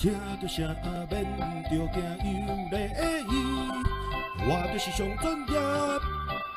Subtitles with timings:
[0.00, 0.66] 听到声
[1.10, 1.12] 免
[1.64, 2.32] 着惊，有
[2.70, 2.74] 礼
[3.28, 3.30] 仪，
[4.48, 5.52] 我就是上专业，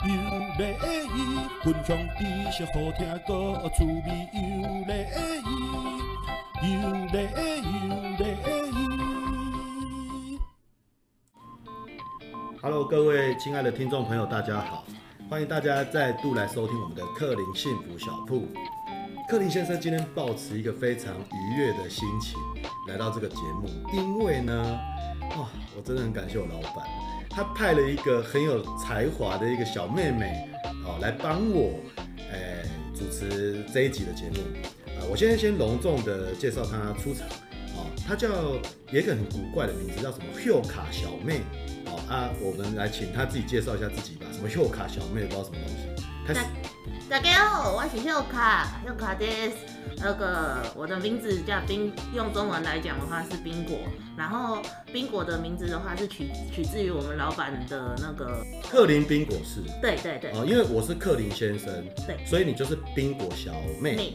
[0.07, 0.11] 有
[0.57, 0.61] 礼
[1.13, 1.19] 仪，
[1.61, 3.29] 分享知识好听，阁
[3.75, 4.39] 趣味，有
[4.87, 4.91] 礼
[5.43, 6.73] 仪，有
[7.11, 7.15] 礼
[7.59, 8.23] 仪，有礼
[8.71, 8.79] 仪。
[12.61, 14.85] Hello，各位亲爱的听众朋友，大家好，
[15.29, 18.47] 欢迎大家再度来收听我们的克林幸福小铺。
[19.33, 22.39] 克林先生今天抱持一个非常愉悦的心情
[22.87, 24.79] 来到这个节目，因为呢，
[25.31, 26.85] 哇，我真的很感谢我老板，
[27.31, 30.47] 他派了一个很有才华的一个小妹妹，
[30.85, 31.79] 哦，来帮我，
[32.31, 34.37] 哎，主持这一集的节目。
[34.85, 37.27] 啊，我现在先隆重的介绍她出场，
[37.75, 38.29] 哦，她叫
[38.91, 41.41] 也很古怪的名字，叫什么 Hyoka 小妹，
[41.87, 44.27] 哦啊，我们来请她自己介绍一下自己吧。
[44.31, 46.41] 什么 Hyoka 小妹，不知道什么东西，开始。
[47.13, 49.23] 大家好，我是秀卡，秀卡的
[49.97, 53.77] 那个我的名字叫冰，用中文来讲的话是冰果，
[54.17, 59.61] 然后冰果的名字的话是取取自于我们老板的那个克林冰果室。
[59.79, 61.71] 对对对，哦，因为我是克林先生，
[62.07, 63.95] 对，所以你就是冰果小妹。
[63.95, 64.13] 妹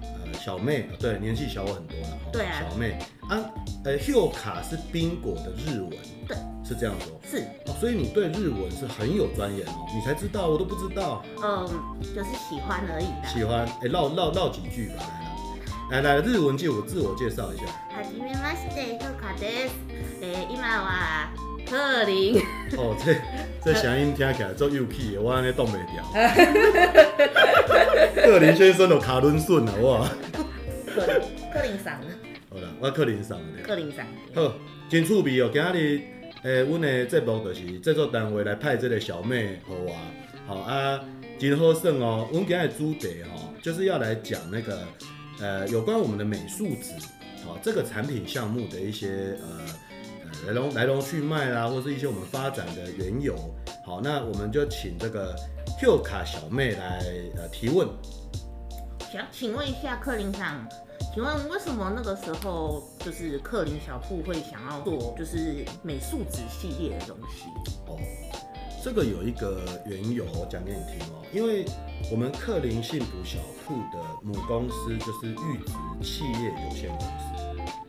[0.00, 2.18] 呃，小妹，对，年纪小我很多了。
[2.32, 3.44] 对啊，小妹啊，
[3.84, 5.92] 呃，秀卡是冰果的日文。
[6.65, 6.65] 对。
[6.65, 11.21] 是这样说，是哦，所以你对日文是很有专研哦，你才知道，我都不知道。
[11.43, 11.67] 嗯，
[12.15, 13.07] 就是喜欢而已。
[13.27, 15.03] 喜欢，哎，唠唠唠几句吧，
[15.89, 17.65] 来来来，日文借我自我介绍一下。
[17.91, 19.71] はじめまして、秀卡です。
[20.21, 21.27] 诶，今は
[21.67, 22.41] 克林。
[22.77, 23.19] 哦，这
[23.61, 26.01] 这声音听起来足幼气的，我安尼挡袂掉。
[28.15, 30.07] 克 林先生都卡伦顺了，哇。
[30.85, 31.99] 克林克林桑。
[32.49, 33.37] 好了，我克林桑。
[33.61, 34.05] 克林桑。
[34.33, 34.53] 好，
[34.87, 36.14] 真趣味哦，今日。
[36.46, 39.92] 诶，阮的节目就是制作单位来派这个小妹给我，
[40.46, 41.04] 好啊，
[41.40, 42.28] 真好耍哦。
[42.32, 44.86] 阮今日主题哈，就是要来讲那个
[45.40, 46.92] 呃，有关我们的美术纸，
[47.44, 53.34] 好，这个产品项目的一些呃来龙来龙去脉啦，或是一些我们发展的缘由。
[53.84, 55.34] 好，那我们就请这个
[55.80, 57.02] Q 卡小妹来
[57.34, 57.88] 呃提问。
[59.12, 60.64] 想请问一下克林桑。
[61.14, 67.46] 请问为什么那个时候就是克林小铺会想要做就是美术纸系列的东西？
[67.86, 67.98] 哦，
[68.84, 71.22] 这个有一个缘由，我讲给你听哦。
[71.32, 71.64] 因为
[72.10, 77.24] 我们克林幸福小铺的母公司就是玉植企业有限公司，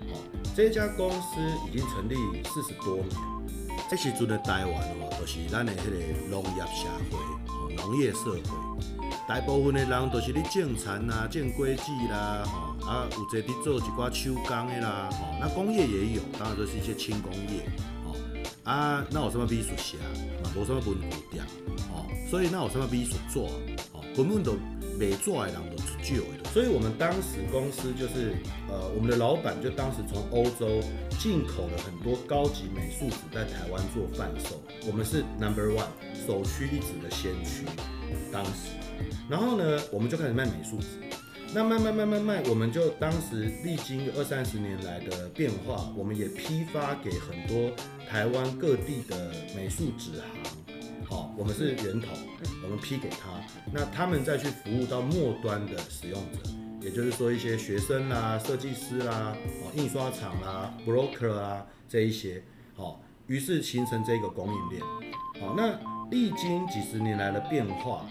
[0.08, 0.18] 哦，
[0.56, 3.10] 这家公司已经成立四十多年。
[3.90, 8.42] 这时阵的台湾哦，就是咱的迄个农业社会，哦，农业社会，
[9.28, 12.88] 大部分的人都是咧种田啊，种果子啦，吼。
[12.88, 17.66] 啊，有在滴做一寡手工的啦，吼，那工业也有，当然都是一些轻工业，
[18.06, 18.16] 吼，
[18.64, 19.98] 啊，那有什么美术社，
[20.42, 21.44] 嘛，无什么文具店，
[21.92, 23.50] 吼，所以那有什么美术做，
[23.92, 24.56] 吼，根本都
[24.98, 28.38] 未做的人都出少的，所以我们当时公司就是，
[28.70, 30.80] 呃，我们的老板就当时从欧洲
[31.20, 35.92] 进口了很多高级美术纸在台湾做贩售，我们是 number one
[36.26, 37.66] 首屈一指的先驱，
[38.32, 38.72] 当时，
[39.30, 40.88] 然后呢，我们就开始卖美术纸。
[41.54, 47.72] 那慢慢慢慢慢，我们就当时历经二三十年来的变化，我们也批发给很多
[48.08, 52.08] 台湾各地的美术纸行，好，我们是源头，
[52.64, 53.42] 我们批给他，
[53.72, 56.50] 那他们再去服务到末端的使用者，
[56.82, 62.44] 也就是说一些学生啦、设计师啦、哦印刷厂啦、broker 啊这一些，
[62.76, 64.82] 好，于是形成这个供应链，
[65.40, 65.80] 好，那
[66.12, 68.06] 历经几十年来的变化。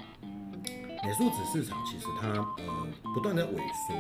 [1.06, 2.27] 美术纸市场其实它
[2.59, 3.55] 呃不断在萎
[3.87, 3.94] 缩，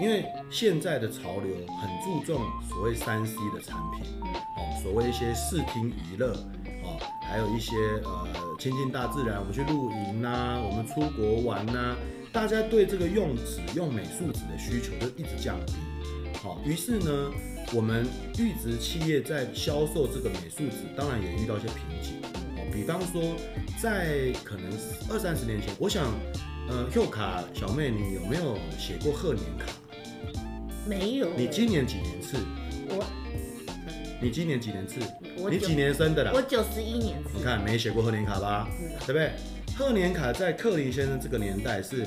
[0.00, 6.32] 因为现在的潮流很注重所谓三 C 的产品，哦，所谓一些视听娱乐，
[6.82, 6.98] 哦，
[7.28, 8.26] 还有一些呃
[8.58, 11.94] 亲近大自然，我们去露营呐，我们出国玩呐，
[12.32, 15.74] 大家对这个用纸用美术纸的需求就一直降低，
[16.42, 17.30] 好，于是呢，
[17.74, 18.06] 我们
[18.38, 22.29] 玉植企业在销售这个美术纸，当然也遇到一些瓶颈。
[22.72, 23.36] 比方说，
[23.80, 24.70] 在可能
[25.10, 26.12] 二三十年前，我想，
[26.68, 29.66] 呃，Hyoka 小妹，你有没有写过贺年卡？
[30.86, 31.28] 没有。
[31.36, 32.38] 你今年几年次？
[32.88, 33.04] 我。
[34.22, 35.00] 你今年几年次？
[35.36, 35.50] 我。
[35.50, 36.32] 你几年生的啦？
[36.34, 37.30] 我九十一年次。
[37.36, 38.68] 你看没写过贺年卡吧？
[38.80, 38.88] 嗯。
[39.00, 39.32] 对不对？
[39.76, 42.06] 贺年卡在克林先生这个年代是，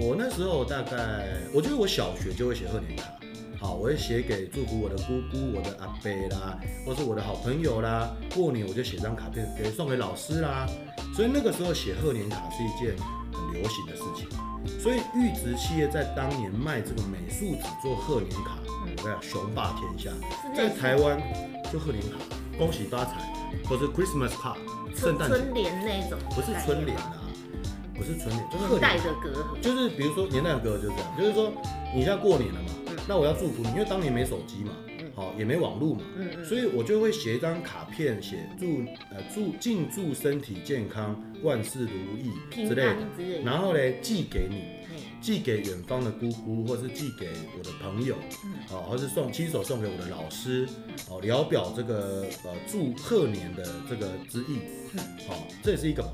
[0.00, 3.04] 我那时候大概，我觉得我小学就会写贺年卡。
[3.60, 8.10] 好，我会写给祝福我的姑姑、我的阿伯啦，或是我的好朋友啦。
[8.34, 10.66] 过年我就写张卡片给送给老师啦。
[11.14, 12.96] 所以那个时候写贺年卡是一件
[13.30, 14.26] 很流行的事情。
[14.80, 20.10] 所以玉植企业在当年卖这个美术纸做贺年卡，我跟你讲雄霸天下，
[20.56, 21.20] 在台湾
[21.70, 22.16] 就贺年卡，
[22.56, 23.30] 恭喜发财，
[23.68, 24.56] 或是 Christmas card，
[24.96, 27.20] 圣诞春联那种，不是春联啊，
[27.94, 31.52] 不是春联，就是年代的隔阂，就是比如说年代的隔阂就是这样，就是说
[31.94, 32.68] 你现在过年了嘛。
[33.08, 34.72] 那我要祝福你，因为当年没手机嘛，
[35.14, 36.02] 好，也没网络嘛，
[36.44, 38.80] 所以我就会写一张卡片，写祝
[39.10, 42.32] 呃祝敬祝身体健康，万事如意
[42.68, 44.64] 之类的，然后呢寄给你，
[45.20, 48.14] 寄给远方的姑姑，或是寄给我的朋友，
[48.68, 50.68] 好，或是送亲手送给我的老师，
[51.08, 54.60] 哦，聊表这个呃祝贺年的这个之意，
[55.26, 56.08] 好，这也是一个，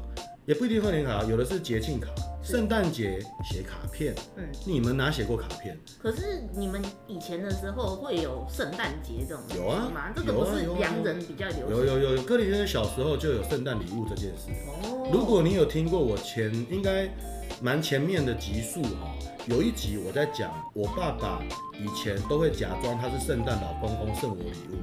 [0.47, 2.09] 也不一定贺年卡，有的是节庆卡。
[2.41, 5.77] 圣诞节写卡片，嗯，你们哪写过卡片？
[6.01, 10.13] 可是你们以前的时候会有圣诞节这种有啊吗？
[10.15, 11.71] 这个不是洋人比较流行。
[11.71, 14.53] 有有有有，柯林先生小时候就有圣诞礼物这件事。
[14.69, 17.09] 哦，如果你有听过我前应该
[17.61, 19.13] 蛮前面的集数哈，
[19.47, 24.79] 有一集我在讲我爸爸以前都会假装他是圣诞老公公送我礼物，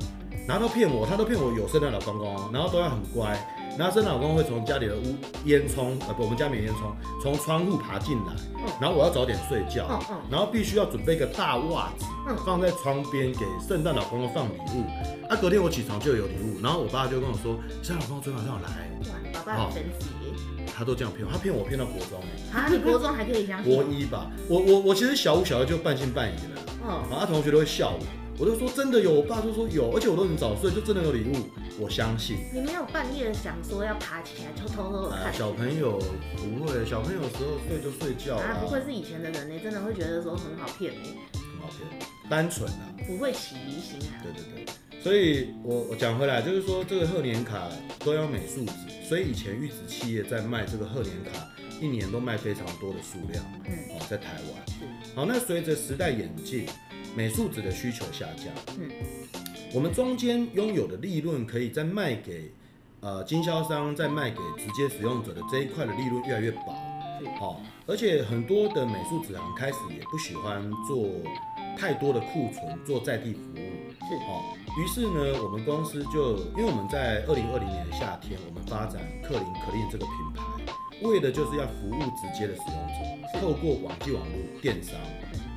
[0.46, 3.40] 然后都骗我，他都骗我有圣诞老公公，然后都要很乖。
[3.78, 5.16] 然后圣诞老公公会从家里的屋
[5.46, 8.34] 烟囱，呃不，我们家没烟囱，从窗户爬进来。
[8.80, 10.00] 然后我要早点睡觉，
[10.30, 12.06] 然后必须要准备一个大袜子，
[12.46, 14.84] 放在窗边给圣诞老公公放礼物。
[15.28, 18.70] 啊，隔天我起床就有礼物，然后我爸就跟我说，圣诞老公公昨天晚上有来。
[19.34, 20.08] 哇，爸爸很神奇。
[20.76, 22.20] 他都这样骗我，他骗我骗到国中。
[22.54, 23.74] 啊，你国中还可以相信？
[23.74, 26.62] 国一吧，我我我其实小五小六就半信半疑了。
[26.86, 28.23] 嗯，然后他同学都会笑我。
[28.40, 31.36] 我就说真的有，我爸就说有，而且我都很早睡，就真的有礼物，
[31.80, 32.38] 我相信。
[32.52, 35.32] 你没有半夜想说要爬起来偷偷偷看？
[35.34, 36.00] 小朋友
[36.36, 38.58] 不会，小朋友时候睡就睡觉啊。
[38.60, 39.60] 不会是以前的人呢？
[39.64, 41.10] 真的会觉得说很好骗呢？
[41.34, 41.88] 很好骗，
[42.28, 42.90] 单纯啊。
[43.06, 44.18] 不会起疑心啊。
[44.24, 47.70] 对对对，所以我我讲回来就是说，这个贺年卡
[48.00, 51.48] 都要美术纸，所以以前玉子企业在卖这个贺年卡，
[51.80, 53.46] 一年都卖非常多的数量。
[53.66, 54.68] 嗯，哦，在台湾。
[54.68, 55.14] 是。
[55.16, 56.66] 好，那随着时代演进。
[57.16, 58.48] 美术纸的需求下降，
[58.80, 58.90] 嗯，
[59.72, 62.52] 我们中间拥有的利润可以再卖给
[63.02, 66.76] 呃经销商，再卖给直接使用者的这一块的利润越来越薄，
[67.40, 71.08] 好，而且很多的美术纸行开始也不喜欢做
[71.78, 80.74] 太多的库存，做在地服务，是，好，于是呢，我们公司就因为我们在二零二零年的夏天，我们发展克林可林这个品牌，
[81.08, 84.96] 为的就是要服务直接的使用者，透过网际网络电商。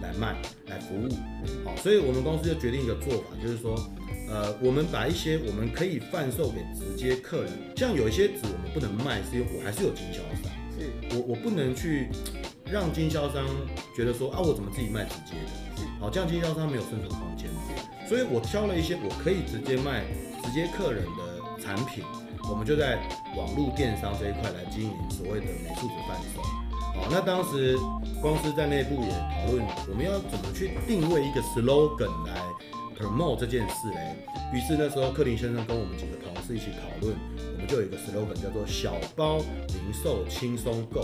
[0.02, 1.08] 来卖来服务，
[1.64, 3.74] 好，所以我们公司就决定一个做法，就是说，
[4.28, 11.16] 呃，我们把一些我们可以贩售给直接客人，像有一些纸我们不能卖，是因为我还是有经销商，是。
[11.16, 12.08] 我我不能去
[12.70, 13.46] 让经销商
[13.96, 17.48] 觉得说啊，我怎么自己卖直接的，好，这样经销商没有生存空间，
[18.08, 20.04] 所以我挑了一些我可以直接卖
[20.44, 22.04] 直接客人的产品，
[22.50, 22.96] 我们就在
[23.36, 26.65] 网络电商这一块来经营所谓的美术纸贩售。
[26.96, 27.76] 好，那当时
[28.20, 32.40] 公司在内部也讨论，我们要怎么去定位一个 slogan 来
[32.98, 34.16] promote 这件事嘞？
[34.52, 37.16] 于是那时候克林先生跟我们几个同事一起讨论，
[37.54, 39.38] 我们就有一个 slogan 叫做“小包
[39.68, 41.02] 零售轻松购”。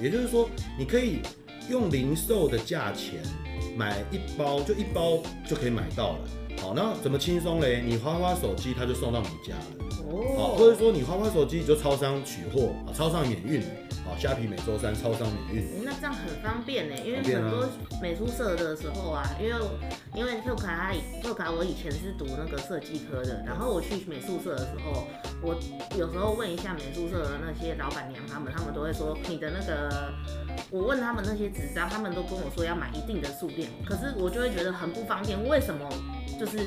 [0.00, 0.48] 也就是说，
[0.78, 1.20] 你可以
[1.68, 3.20] 用零售的价钱
[3.76, 5.18] 买一包，就一包
[5.48, 6.18] 就可以买到了。
[6.60, 7.82] 好，那怎么轻松嘞？
[7.84, 9.88] 你花花手机，它就送到你家了。
[10.36, 13.62] 哦，或者说你花花手机，你就超商取货，啊，超商免运。
[14.16, 17.68] 虾皮每周三超商免运，那这样很方便呢，因为很多
[18.00, 19.54] 美术社的时候啊，因为
[20.14, 25.06] 因为 Q 卡他 Q 卡我以前是读那个设计科的，然后我去美术社的时候，
[25.42, 25.54] 我
[25.96, 30.12] 有时候问一下美术社的那些老板娘，他们他们都会说你的那个，
[30.70, 35.88] 我问他们那些纸张，他们都跟我说要买一定的数量，可是我就会觉得很不方便，为什么
[36.38, 36.58] 就是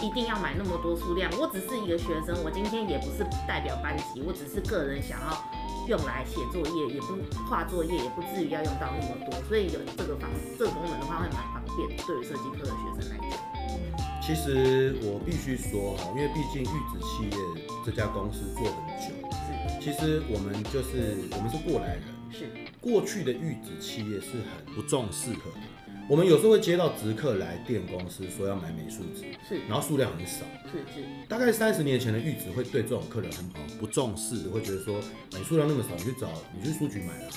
[0.00, 1.30] 一定要买那么多数量？
[1.38, 5.61] 我只是一个学生，我今天也不是代表班级，我只是个人想要。
[5.88, 13.30] 用来写作业，也不画作业，也不至于要用到那么多，所以有这个方这个功能的话会蛮方便，对于设计科的学生来讲。
[14.22, 17.36] 其实我必须说哈，因为毕竟玉子企业
[17.84, 22.48] 这家公司做很久，是，其实我们就是我们是过来人，是，
[22.80, 25.38] 过去的玉子企业是很不重视的。
[26.08, 31.06] 我们有时候会接到直客来电公司说要买美术纸，是，然后数量很少，是是。
[31.28, 37.30] 大概三十年前的玉子会对这种客人很不重视，会觉得说你数量那么少，你去找你去书局买了，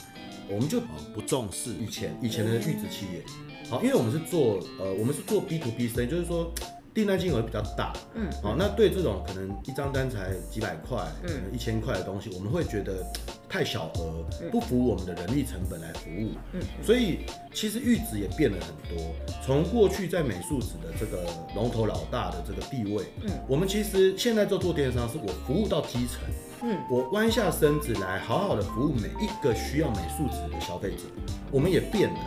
[0.50, 0.82] 我们就
[1.14, 1.72] 不重视。
[1.72, 3.24] 以前以前的玉子企业，
[3.70, 6.52] 好，因为我们是做呃我们是做 B to B 生意，就是说。
[6.96, 13.06] 订单金额比较大，嗯，好，那对这种可能一张单才几百块，嗯，一千块的东西，我们会觉得
[13.50, 19.14] 太小额，不符我们的人力成本来服务，嗯，所以其实玉子也变了很多，
[19.46, 26.22] 从过去在美术纸的这个龙头老大的这个地位，嗯，我们其实现在做做电商，是我服务到基层，
[26.64, 31.04] 嗯，我弯下身子来好好的服务每一个需要美术纸的消费者，
[31.52, 32.20] 我们也变了。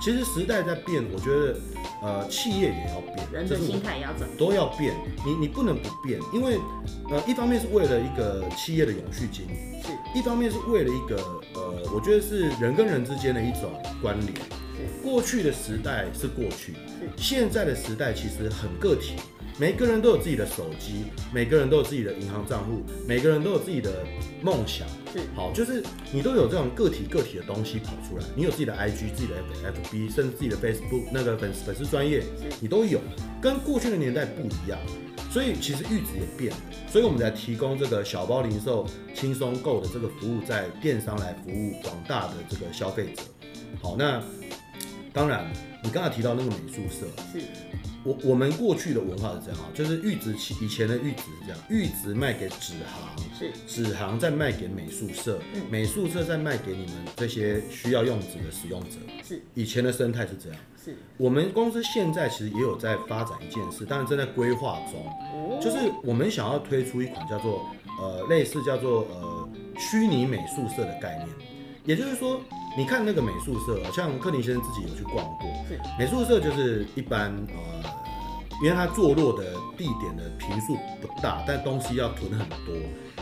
[0.00, 1.56] 其实时代在变，我觉得，
[2.02, 4.94] 呃，企业也要变，人的心态也要转，都要变。
[5.26, 6.58] 你你不能不变，因为，
[7.10, 11.16] 呃，一方面是为了一个企业的永续经营，是；一方面是为了一个，
[11.54, 14.42] 呃，我觉得是人跟人之间的一种关联，是。
[15.02, 16.74] 过去的时代是过去，
[17.16, 19.14] 现在的时代其实很个体，
[19.58, 24.04] 每个人都有自己的手机，每个人都有自己的银行账户，每个人都有自己的
[24.42, 24.86] 梦想。
[25.12, 29.34] 是，好，就是你都有这种个体个体的东西跑出来，你有自己的 IG、自己的
[29.72, 32.22] FB，甚至自己的 Facebook 那个粉粉丝专业，
[32.60, 33.00] 你都有，
[33.40, 34.78] 跟过去的年代不一样。
[35.30, 36.58] 所以其实阈值也变了，
[36.90, 43.22] 所以我们在提供这个小包零售轻松购的这个服务，在电商来服务广大的这个消费者。
[43.82, 44.22] 好，那
[45.18, 45.44] 当然，
[45.82, 47.42] 你刚才提到那个美术社，是。
[48.04, 50.32] 我我们过去的文化是这样，就是玉子
[50.62, 53.50] 以前的玉子是这样，玉子卖给纸行，是。
[53.66, 58.90] 纸行再卖给美术社，嗯，美术社再卖给你们这些需要用纸的使用者，
[59.24, 59.42] 是。
[59.54, 60.58] 以前的生态是这样。
[61.16, 67.66] 我们公司现在其实也有在发展一件事，当然正在规划中，就是我们想要推出一款叫做
[68.00, 71.28] 呃类似叫做呃虚拟美术社的概念，
[71.84, 72.40] 也就是说，
[72.76, 75.48] 你看那个美术社，像克林先生自己有去逛过，
[75.98, 77.90] 美术社就是一般呃，
[78.62, 82.74] 因为它坐落的地点的坪数不大，但东西要囤很多，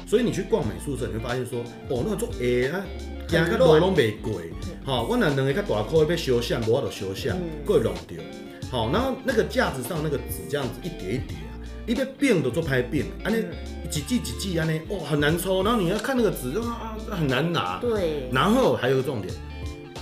[0.06, 2.84] 所以你去逛美术社，你会发现说，哦，那个做哎啊。
[3.28, 4.52] 价格都拢袂贵，
[4.84, 8.22] 好，我那两个较大块要修像，无法度修相，过弄掉。
[8.70, 11.50] 好，然后那个架子上那个纸这样子一叠一叠啊，
[11.88, 13.44] 你要变都做拍变，安尼
[13.86, 15.62] 几季几季安尼，哇，很难抽。
[15.62, 17.78] 然后你要看那个纸啊，很难拿。
[17.80, 18.28] 对。
[18.32, 19.32] 然后还有个重点，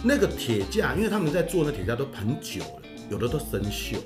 [0.03, 3.97] 那个铁架，因为他们在做那铁架都很久了，有的都生锈，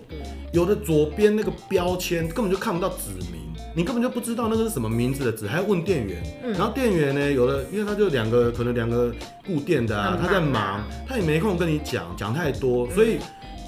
[0.53, 3.39] 有的左边那个标签根本就看不到纸名。
[3.77, 6.21] 你根本就不知道那个是什么名字的纸，还要问店员。
[6.43, 9.13] 嗯、然后店员呢，有的因为他就两个，可能两个
[9.47, 12.91] 顾店的啊，他在忙，他也没空跟你讲讲太多。
[12.91, 13.19] 所以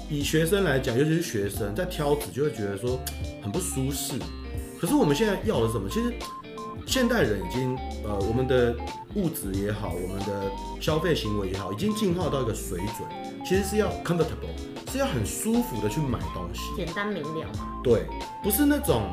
[0.09, 2.99] 以学生来讲，尤其是学生在挑纸，就会觉得说
[3.41, 4.15] 很不舒适。
[4.81, 5.87] 可是我们现在要的是什么？
[5.87, 6.11] 其实
[6.87, 8.75] 现代人已经呃，我们的
[9.13, 13.07] 物质也好，我们的消费行为也好，已经进化到一个水准，
[13.45, 14.57] 其实是要 comfortable，
[14.91, 17.79] 是要很舒服的去买东西，简单明了嘛。
[17.83, 18.07] 对，
[18.41, 19.03] 不是那种。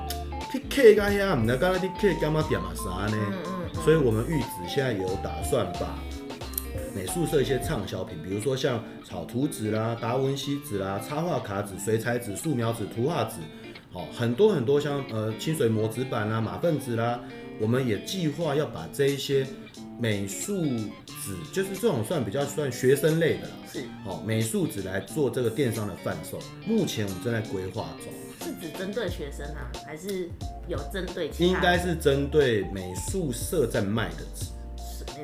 [0.50, 3.18] 去 K 干呀，唔知刚刚去 K 干嘛点嘛啥呢？
[3.20, 5.98] 嗯嗯嗯、所以，我们玉子现在有打算把
[6.94, 13.40] 美术社一些畅销品，比如说像草图纸啦、达文西纸啦、插画卡纸、水彩纸、素描纸、图画纸，
[13.99, 17.21] 好，很多很多像呃清水模纸板啦、马粪纸啦，
[17.61, 19.45] 我们也计划要把这一些
[19.99, 26.38] 美术纸，就是这种算比较算学生类的，是哦美术纸来做这个电商的贩售。
[26.64, 28.12] 目前我们正在规划中。
[28.40, 30.31] 是只针对学生啊，还是
[30.69, 31.52] 有针对其他？
[31.52, 34.47] 应该是针对美术社在卖的纸，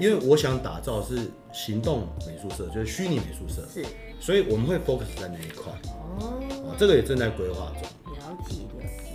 [0.00, 3.86] 因为我想打造是行动美术社，就是虚拟美术社，是，
[4.18, 5.72] 所以我们会 focus 在那一块。
[6.18, 8.03] 哦，这个也正在规划中。
[8.34, 9.14] 了解了解。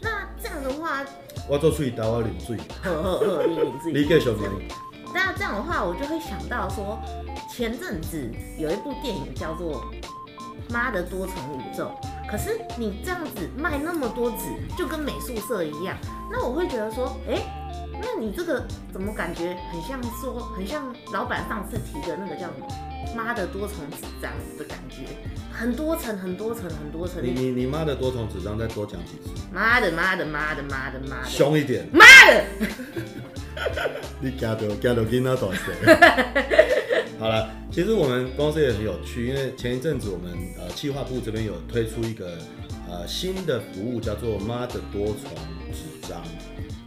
[0.00, 1.04] 那这样的话，
[1.48, 4.68] 我做出一道我领罪，呵呵呵，你领罪，你继续领。
[5.12, 6.98] 那这样的话，我就会想到说，
[7.50, 9.84] 前阵子有一部电影叫做。
[10.72, 11.90] 妈的多重宇宙，
[12.30, 15.96] 可是你这样子卖那么多纸，就跟美术社一样，
[16.30, 17.42] 那我会觉得说，哎、欸，
[18.00, 22.68] 那你这个怎么感觉很像说，很像老板上次提的那个叫什么
[23.16, 25.06] “妈的多重纸张”的感觉，
[25.60, 27.22] 很多层、很多层、很多层。
[27.22, 29.28] 你你你妈的多重纸张再多讲几次？
[29.52, 31.86] 妈的妈的妈的妈的妈的，凶一点！
[31.92, 32.02] 妈
[32.32, 32.44] 的！
[34.22, 35.66] 你惊到惊到囡仔大声。
[37.20, 42.38] 好了，其实我们公司也很有趣，因为前一阵子我们呃企划部这边有推出一个
[42.88, 45.30] 呃新的服务，叫做妈的多重
[45.74, 46.22] 纸张。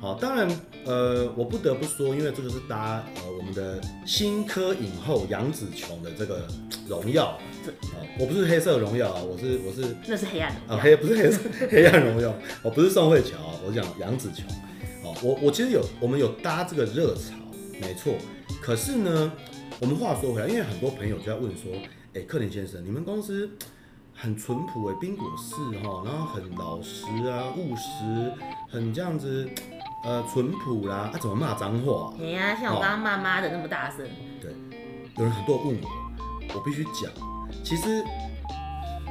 [0.04, 0.46] 好，当然
[0.84, 6.46] 呃我不得不说，因为这个是搭呃我们的新科影后杨紫琼的这个
[6.90, 7.40] 荣耀。
[8.20, 11.40] 我不是黑色荣耀啊，我是我是那是黑暗啊黑不是黑色
[11.72, 14.46] 黑暗荣耀，我不是宋慧乔，我是讲杨紫琼。
[15.02, 17.36] 好，我我其实有我们有搭这个热潮，
[17.80, 18.14] 没错。
[18.62, 19.32] 可是呢。
[19.80, 21.74] 我们话说回来，因为很多朋友就在问说，
[22.14, 23.50] 哎，克林先生，你们公司
[24.14, 28.32] 很淳朴哎，宾果式哈，然后很老实啊，务实，
[28.70, 29.50] 很这样子，
[30.04, 32.14] 呃，淳朴啦，啊，怎么骂脏话？
[32.20, 34.06] 哎呀，像我刚刚骂妈的那么大声。
[34.42, 34.52] 对，
[35.16, 35.90] 有人很多问我，
[36.56, 37.10] 我必须讲，
[37.64, 38.04] 其实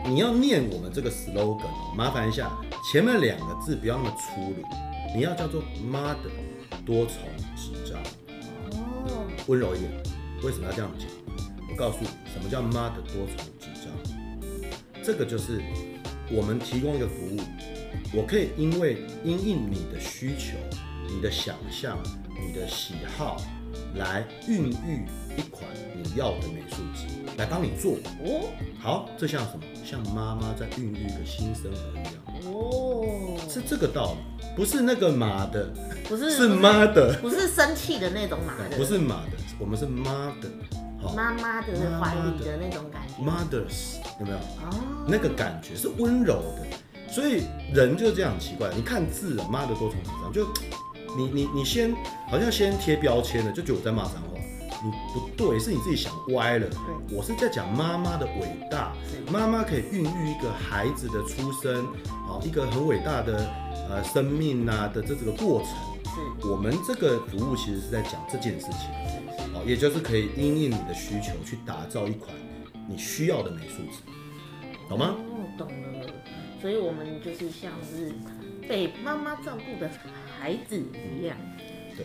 [0.04, 2.50] 你要念我们这个 slogan 哦，麻烦一下，
[2.92, 4.62] 前面两个字不要那么粗鲁，
[5.14, 6.30] 你要叫做妈的
[6.84, 7.16] 多重
[7.56, 7.98] 纸张，
[8.78, 9.90] 哦，温柔一点。
[10.42, 11.08] 为什么要这样讲？
[11.70, 13.90] 我告诉你，什么叫妈的多重纸张？
[15.02, 15.62] 这个就是
[16.30, 17.40] 我们提供一个服务，
[18.12, 20.56] 我可以因为因应你的需求、
[21.14, 21.98] 你的想象、
[22.40, 23.36] 你的喜好，
[23.96, 25.64] 来孕育一款
[25.94, 27.92] 你要的美术纸，来帮你做。
[28.24, 28.48] 哦，
[28.80, 29.62] 好，这像什么？
[29.84, 32.14] 像妈妈在孕育一个新生儿一样。
[32.52, 35.70] 哦，是这个道理，不是那个马的，
[36.08, 39.32] 不是，是妈的，不是生气的那种马的，不是妈的。
[39.58, 40.50] 我们是妈的，
[41.14, 44.38] 妈妈的怀里的那种感觉，mothers 有没有？
[44.38, 48.70] 哦，那个感觉是温柔的，所以人就是这样很奇怪。
[48.74, 50.46] 你看字啊，妈的多重纸张，就
[51.16, 51.94] 你你你先
[52.28, 54.28] 好像先贴标签了，就觉得我在骂脏话。
[54.84, 56.68] 你不对，是你自己想歪了。
[56.68, 58.92] 对，我是在讲妈妈的伟大，
[59.30, 61.86] 妈妈可以孕育一个孩子的出生，
[62.26, 63.48] 好，一个很伟大的
[63.88, 65.70] 呃生命啊的这这个过程。
[66.12, 68.90] 是，我们这个服务其实是在讲这件事情，
[69.54, 72.34] 好，也就是可以因应你的需求去打造一款
[72.88, 74.02] 你需要的美术纸，
[74.88, 75.14] 懂吗？
[75.16, 76.08] 哦，懂了。
[76.60, 78.12] 所以我们就是像是
[78.68, 79.88] 被妈妈照顾的
[80.42, 81.36] 孩子一样。
[81.96, 82.04] 对，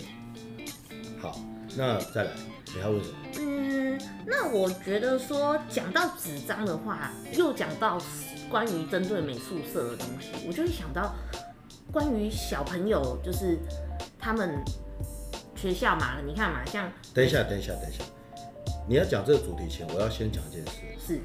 [1.19, 1.39] 好，
[1.75, 2.29] 那再来。
[2.67, 3.17] 你还问什么？
[3.39, 7.99] 嗯，那我觉得说讲到纸张的话，又讲到
[8.47, 11.15] 关于针对美术社的东西，我就会想到
[11.91, 13.57] 关于小朋友，就是
[14.19, 14.63] 他们
[15.55, 18.03] 学校嘛，你看嘛，像等一下，等一下，等一下，
[18.87, 20.73] 你要讲这个主题前，我要先讲一件事，
[21.13, 21.21] 是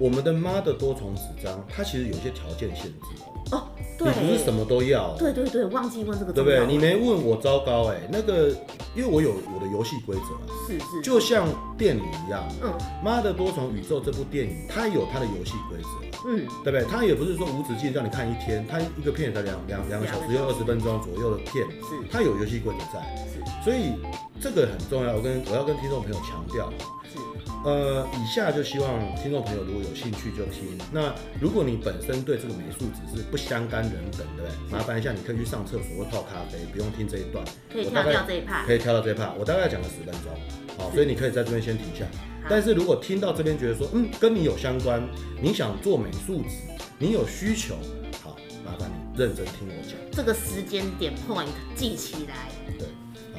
[0.00, 3.29] 我们的妈的多重纸张，它其实有一些条件限制哦。
[3.52, 5.16] 哦，对，你不是什么都要。
[5.18, 6.66] 对对对，忘记问这个，对不对？
[6.66, 8.48] 你没问我，糟糕哎，那个，
[8.94, 10.22] 因为我有我的游戏规则。
[10.66, 16.84] 是是，就像电影一样，嗯，妈的多重宇宙这部电影，它有它的游戏规则，嗯，对不对？
[16.84, 23.94] 它也不是说无止境让你看一天，它一个片才两两两个小时，又二十分钟左右的片，是，它有游戏规则在，是，所以
[24.40, 25.16] 这个很重要。
[25.16, 26.70] 我跟我要跟听众朋友强调，
[27.10, 27.18] 是，
[27.62, 30.78] 呃，以下就希望听众朋友如果有兴趣就听。
[30.90, 34.70] 那如果你本身对这个美术只是不相干人等，对不对？
[34.70, 40.32] 麻烦一下，你可以去上厕所或泡咖啡，不用听这一段，可以跳掉这一趴，可以跳到这一趴，我大概讲了十分钟。
[40.78, 42.06] 好，所以你可以在这边先停下。
[42.48, 45.06] 但是如果听到这边觉得说，嗯，跟你有相关，
[45.42, 46.56] 你想做美术纸，
[46.98, 47.74] 你有需求，
[48.22, 49.92] 好，麻烦你认真听我讲。
[50.10, 52.48] 这个时间点 point 记起来。
[52.78, 52.88] 对，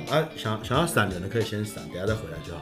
[0.05, 2.61] 好啊，想想要闪人的可以先闪，等下再回来就好。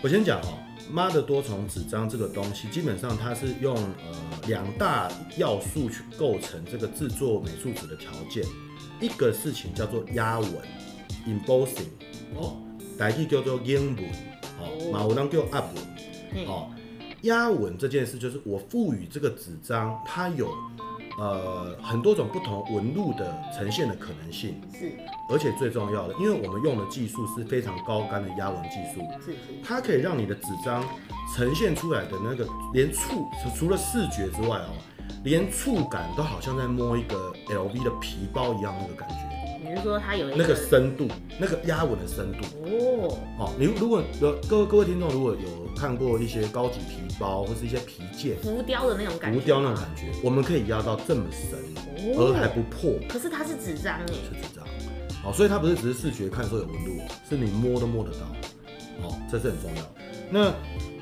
[0.00, 0.58] 好，我先讲哦，
[0.90, 8.44] 妈的多重纸张这个东西，基本上它是用呃两大要素去构成这个制作美术纸的条件，
[9.00, 10.52] 一个事情叫做压纹
[11.26, 11.88] （embossing）。
[12.34, 12.56] 哦。
[12.98, 14.04] 台语叫做英文，
[14.58, 15.64] 哦，马有人叫压
[16.34, 16.70] 纹，哦，
[17.22, 20.54] 压纹这件事就是我赋予这个纸张，它有
[21.18, 24.92] 呃很多种不同纹路的呈现的可能性，是，
[25.28, 30.84] 而且最重要的，因为我们用的技术是非常高干的压纹技术，是是，它可以让你的纸张
[31.34, 34.70] 呈现出来的那个连触，除了视觉之外哦，
[35.24, 39.29] 连触感都好像在摸一个 LV 的皮包一样那个感觉。
[39.62, 41.06] 比如说它有一那个深度，
[41.38, 43.18] 那个压纹的深度哦。
[43.38, 51.58] 好，你如果有各位各位听众如果有看过一些高级皮包或是一些皮件，浮雕的那种感觉，浮雕那种感觉，我们可以压到这么深，
[52.16, 52.94] 而还不破。
[53.08, 54.64] 可是它是纸张哎，是纸张。
[55.22, 58.26] 好，所以它不是只是视觉看说有纹路，是你摸都摸得到。
[59.02, 59.82] 哦，这是很重要。
[60.30, 60.52] 那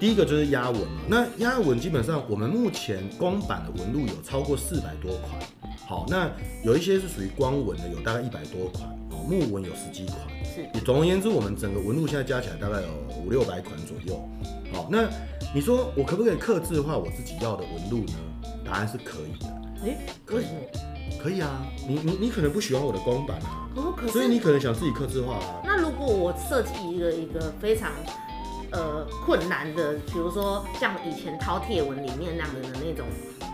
[0.00, 1.02] 第一个就是压纹嘛。
[1.08, 5.40] 那压纹基本上我们目前光板的纹路有超过四百多款。
[5.86, 6.30] 好，那
[6.64, 10.18] 有一些是属于光纹的，有大概一百多款哦，木纹有十几款。
[10.44, 12.88] 是，也总而言之，我们整个纹路现在加起来大概有
[13.22, 14.28] 五六百款左右。
[14.72, 15.08] 好，那
[15.54, 18.14] 你说我可不可以克制化我自己要的纹路呢？
[18.64, 19.46] 答案是可以的。
[19.82, 20.44] 哎、欸，可以，
[21.22, 21.66] 可以啊。
[21.88, 25.62] 你你你可能不喜欢我的光板啊，哦，所以你可能想自己客制化啊。
[25.64, 27.92] 那如果我设计一个一个非常
[28.72, 33.06] 呃困难的，比如说像以前饕餮纹里面那样的那种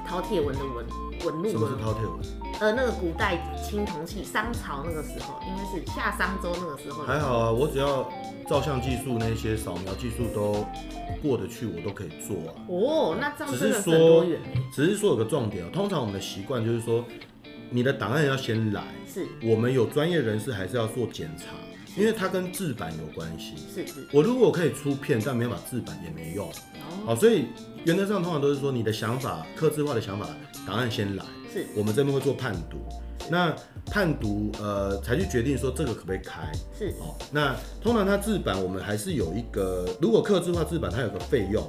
[0.09, 0.85] 饕餮纹的纹。
[1.25, 2.21] 纹路，什么是饕餮纹？
[2.61, 7.03] 呃，那个古代青铜器，商朝那个时候，应该是夏商周那个时候。
[7.03, 8.07] 还好啊，我只要
[8.47, 10.67] 照相技术那些扫描技术都
[11.23, 12.53] 过得去，我都可以做啊。
[12.69, 14.39] 哦，那这样真的很多元。
[14.71, 17.03] 只是说有个重点哦，通常我们的习惯就是说，
[17.71, 21.47] 你的档案要先来，是我们有专业人士还是要做检查，
[21.97, 23.55] 因为它跟制版有关系。
[23.75, 24.07] 是是。
[24.13, 26.49] 我如果可以出片，但没有把制版也没用。
[26.49, 26.53] 哦。
[27.07, 27.47] 好，所以
[27.85, 30.29] 原则上通常都是说，你的想法、刻制化的想法。
[30.67, 32.79] 档案先来，是我们这边会做判读，
[33.31, 33.55] 那
[33.85, 37.15] 判读呃才去决定说这个可不可以开，是哦。
[37.31, 41.63] 那通常它制版我们还是有一个，如果刻制化制版它有个费用，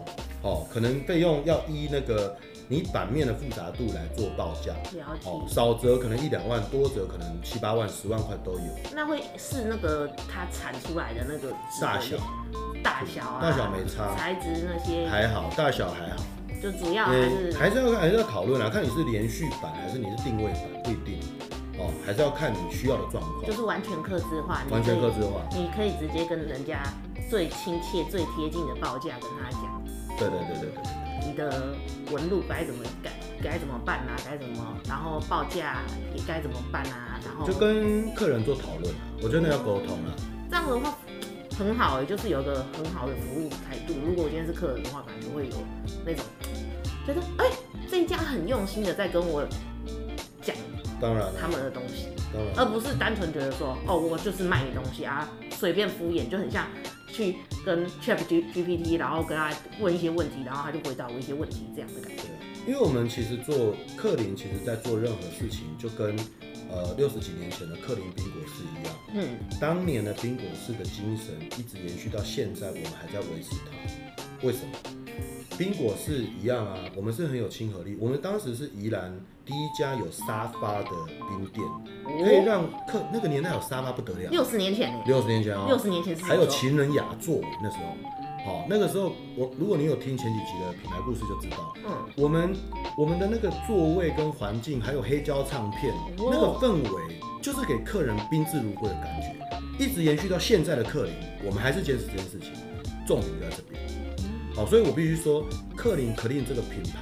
[0.44, 5.30] 哦，可能费用要依那个你版面的复杂度来做报价，了解。
[5.30, 8.60] 哦，少则可能一两万，多则可能七八万、十万块都有。
[8.94, 12.18] 那会是那个它产出来的那个大小，
[12.84, 16.24] 大小啊，大小没差，材质那些还好，大小还好。
[16.64, 21.20] 就主要还是、欸、还是要看还是要讨论啊，看你是连续版还是你是定位版，不一定
[21.78, 23.46] 哦，还是要看你需要的状况。
[23.46, 26.82] 就是完全客制化，完全客制化，你可以直接跟人家
[27.30, 29.84] 最亲切、最贴近的报价跟他讲。
[30.18, 31.05] 对对对对对。
[31.26, 31.74] 你的
[32.12, 33.12] 纹路该怎么改，
[33.42, 34.16] 该怎么办啊？
[34.24, 35.82] 该怎么，然后报价
[36.16, 37.20] 也该怎么办啊？
[37.26, 40.14] 然后就跟客人做讨论，我觉得要沟通啊。
[40.50, 40.96] 这样的话，
[41.58, 43.94] 很好就是有一个很好的服务态度。
[44.06, 45.56] 如果我今天是客人的话，感觉会有
[46.06, 46.24] 那种
[47.06, 47.52] 觉得哎、欸，
[47.90, 49.46] 这一家很用心的在跟我
[50.42, 50.56] 讲，
[51.02, 56.68] 当然他们的东西，当然，而不是单纯觉得说哦，我就是卖你东西啊，随便敷衍，就很像
[57.16, 62.24] 去跟 Chat GPT，然后跟他问一些问题，然后他就回答我一些问题这样的感觉。
[62.68, 66.18] 因为我们其实做克林，其实在做任何事情，就跟
[66.70, 68.96] 呃六十几年前的克林宾果士一样。
[69.14, 74.46] 嗯，当年的宾果式的精神一直延续到现在，我们还在维持它。
[74.46, 74.74] 为什么？
[75.58, 77.98] 宾果是一样啊，我们是很有亲和力。
[78.00, 81.66] 我们当时是宜兰第一家有沙发的冰店，
[82.24, 84.30] 可以让客那个年代有沙发不得了。
[84.32, 85.02] 六十年前呢？
[85.06, 87.84] 六十年前啊，六十年前是还有情人雅座那时候。
[88.46, 92.54] 好，那个时候我如果你有听前几集的品牌故事就知道，嗯，我们
[92.96, 101.14] 我们的那个座位跟环境，还有黑胶唱片，哦、那个氛围，就是给客人宾至如归的感觉，一直延续到现在的克林，
[101.44, 102.52] 我们还是坚持这件事情，
[103.08, 103.85] 重点就在这边。
[104.56, 107.00] 好，所以我必须说，克林 Clean 这个品牌，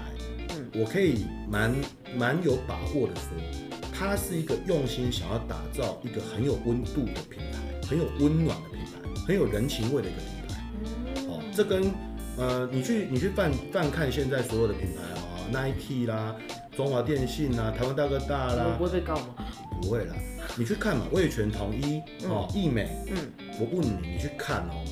[0.55, 1.71] 嗯，我可以蛮
[2.17, 3.29] 蛮有把握的说，
[3.93, 11.43] 它是一个用心想要打造一个很有温度的品牌，很有温暖的品牌，很有人情味的一个品牌。
[11.55, 11.83] 这跟
[12.39, 16.35] 呃，你去你去翻翻看现在所有的品牌啊，Nike 啦，
[16.75, 19.35] 中华电信啦，台湾大哥大啦，我不会被告吗？
[19.79, 20.15] 不会啦，
[20.57, 24.83] 你去看嘛，味全统一哦，义美，嗯，我问你，你去看哦，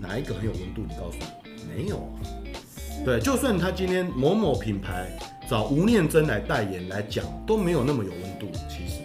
[0.00, 0.82] 哪一个很有温度？
[0.88, 1.37] 你告诉我，
[1.78, 2.08] 没有啊。
[3.04, 5.06] 对，就算他今天某某品牌
[5.48, 8.48] 找吴念真来代言来讲，都没有那么有温度。
[8.68, 9.02] 其实，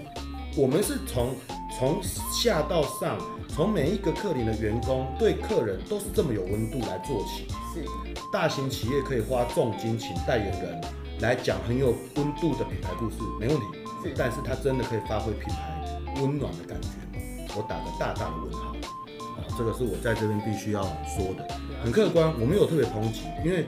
[0.57, 1.35] 我们是从
[1.77, 3.17] 从下到上。
[3.55, 7.85] 从每一个客林的员工对客人都是这么有温度来做起，是
[8.31, 10.81] 大型企业可以花重金请代言人
[11.19, 13.65] 来讲很有温度的品牌故事，没问题。
[14.01, 15.83] 是，但是他真的可以发挥品牌
[16.19, 17.53] 温暖的感觉吗？
[17.55, 18.72] 我打个大大的问号。
[19.37, 21.47] 啊，这个是我在这边必须要说的，
[21.83, 23.65] 很客观，我没有特别抨击，因为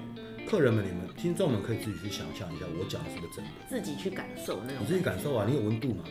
[0.47, 3.51] 客人们、你们听众们可以自己去想象一下，我讲的是不是真的？
[3.69, 4.77] 自己去感受那种。
[4.81, 6.03] 你自己感受啊，你有温度吗？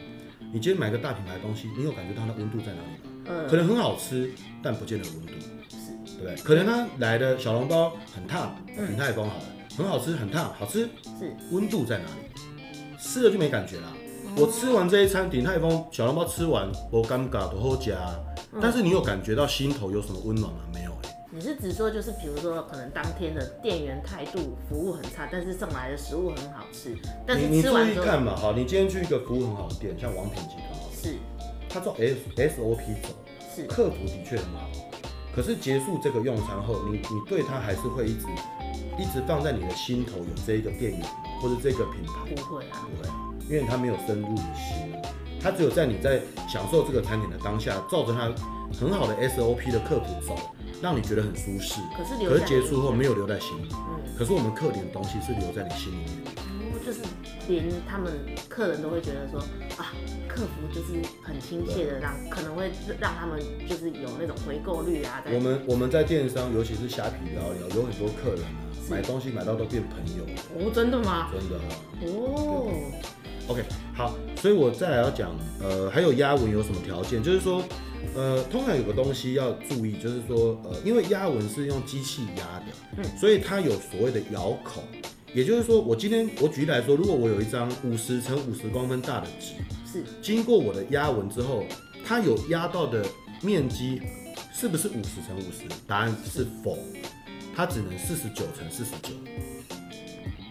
[0.53, 3.11] 你今天买个大品牌的东西，你有感觉到它的温度在哪里吗？
[3.27, 4.31] 嗯，可能很好吃，
[4.63, 5.33] 但不见得有温度，
[5.71, 6.37] 是，对不对？
[6.45, 9.45] 可能它来的小笼包很烫，鼎泰丰好了，
[9.77, 10.89] 很好吃，很烫，好吃，
[11.19, 12.99] 是，温度在哪里？
[12.99, 13.93] 吃了就没感觉啦。
[14.37, 17.97] 我吃完这一餐鼎泰丰小笼包吃完，我尴尬都好夹，
[18.61, 20.61] 但是你有感觉到心头有什么温暖吗？
[20.73, 21.11] 没有哎。
[21.31, 31.17] 你是指说就是比如说可能当天的店员态度服务很差，但是送来的食物很好吃，但是吃完你注意看嘛，哈，你今天去一个服务很好的店，像王品集团，是。
[31.69, 33.09] 他做 S S O P 走，
[33.53, 34.71] 是客服的确很好，
[35.35, 38.27] 可是结束这个用餐后，你你对他还是会一直
[38.97, 41.03] 一直放在你的心头有这一个店员
[41.41, 42.33] 或者这个品牌？
[42.33, 43.09] 不会啊，不会，
[43.53, 44.95] 因为他没有深入你心，
[45.45, 48.33] 他只有在你在享受这个餐点的当下，照着他
[48.81, 50.35] 很好的 S O P 的客服走，
[50.81, 51.83] 让你觉得很舒适。
[51.95, 56.35] 可是留可是结束后没有留在心里，嗯，可是我们客点的东西是留在你心里面。
[56.85, 57.01] 就是
[57.47, 58.13] 连他们
[58.49, 59.39] 客人都会觉得说
[59.77, 59.93] 啊，
[60.27, 65.23] 客服就是很亲切的让，让可能会让他们就是有那种回购率啊。
[65.27, 70.25] 我们我们在电商，尤其是虾皮聊一聊，有很多客人啊，买东西买到都变朋友。
[70.57, 71.29] 哦，真的吗？
[71.33, 71.65] 真的啊。
[72.03, 72.71] 哦。
[73.47, 73.63] OK，
[73.95, 75.31] 好，所以我再来要讲，
[75.61, 77.23] 呃，还有压纹有什么条件？
[77.23, 77.63] 就是说，
[78.15, 84.83] 呃，通常有个东西要注意，就是说，呃，因为压纹是用机器压的，嗯，所以它有所谓的咬口。
[85.35, 89.55] 也就是说，我今天我举例来说，如果我有一张五十乘五十公分大的纸，
[89.93, 91.65] 是经过我的压纹之后，
[92.07, 93.05] 它有压到的
[93.43, 94.01] 面积
[94.55, 95.69] 是不是五十乘五十？
[95.87, 96.79] 答案是否，
[97.55, 99.11] 它只能四十九乘四十九，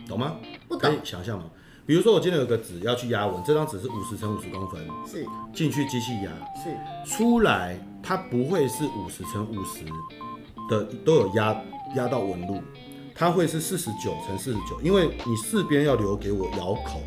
[0.08, 0.36] 懂吗？
[0.68, 0.92] 不懂。
[0.92, 1.46] 可以想象吗？
[1.86, 5.26] 比如说我今天有个纸要去压纹，这张纸是五十乘五十公分，是。
[5.54, 7.10] 进去机器压，是。
[7.10, 9.84] 出来它不会是五十乘五十
[10.70, 11.56] 的都有压
[11.96, 12.62] 压到纹路。
[13.16, 17.00] 它会是四十九乘四十九，因为你四边要留给我咬口，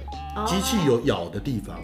[0.46, 1.80] 机器有咬的地方，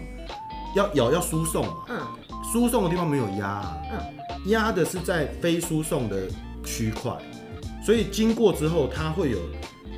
[0.73, 1.99] 要咬要输送嘛，嗯，
[2.41, 6.25] 输送的地方没有压，嗯，压的是在非输送的
[6.63, 7.11] 区块，
[7.85, 9.37] 所以经过之后，它会有，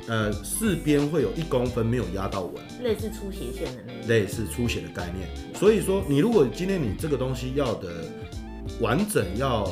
[0.08, 5.28] 呃，四边会有一公分没有压到纹，类似出血线的那种，类似出血的概念。
[5.54, 8.04] 所以说，你如果今天你这个东西要的
[8.80, 9.68] 完整，要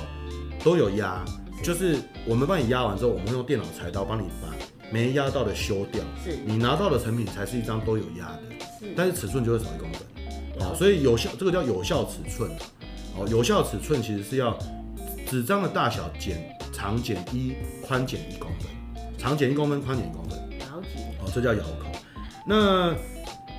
[0.63, 1.25] 都有压。
[1.63, 4.49] 就是我们帮你压完之后，我们会用电脑裁刀帮你把
[4.91, 6.03] 没压到的修掉。
[6.23, 8.43] 是，你拿到的成品才是一张都有压的。
[8.81, 10.03] 是，但是尺寸就会少一公分。
[10.61, 12.51] 好，所以有效这个叫有效尺寸。
[13.17, 14.59] 哦，有效尺寸其实是要
[15.31, 18.69] 纸张的大小减长减一，宽减一公分，
[19.25, 20.39] 长减一公分，宽减一公分。
[20.59, 21.01] 了解。
[21.19, 21.87] 哦，这叫咬口。
[22.47, 22.95] 那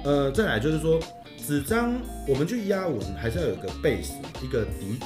[0.03, 0.99] 呃，再来就是说，
[1.43, 1.95] 纸张
[2.27, 4.11] 我们去压纹还是要有一个 base，
[4.43, 5.05] 一个底纸。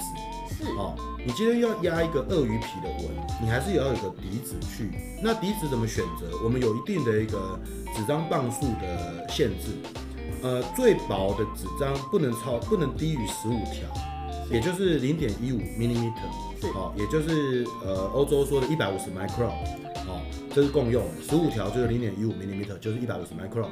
[0.57, 0.93] 是，哦，
[1.25, 3.05] 你今天要压一个鳄鱼皮的纹，
[3.41, 4.91] 你还是要有一个底子去。
[5.23, 6.29] 那底子怎么选择？
[6.43, 7.57] 我们有一定的一个
[7.95, 9.71] 纸张磅数的限制，
[10.43, 13.87] 呃，最薄的纸张不能超，不能低于十五条，
[14.51, 19.88] 也就是零点一五 millimeter，是，哦，也就是呃欧洲说的一百五十 micron，哦，
[20.53, 23.69] 这是共用的，十五条就是零点一五 millimeter，就是一百五十 micron。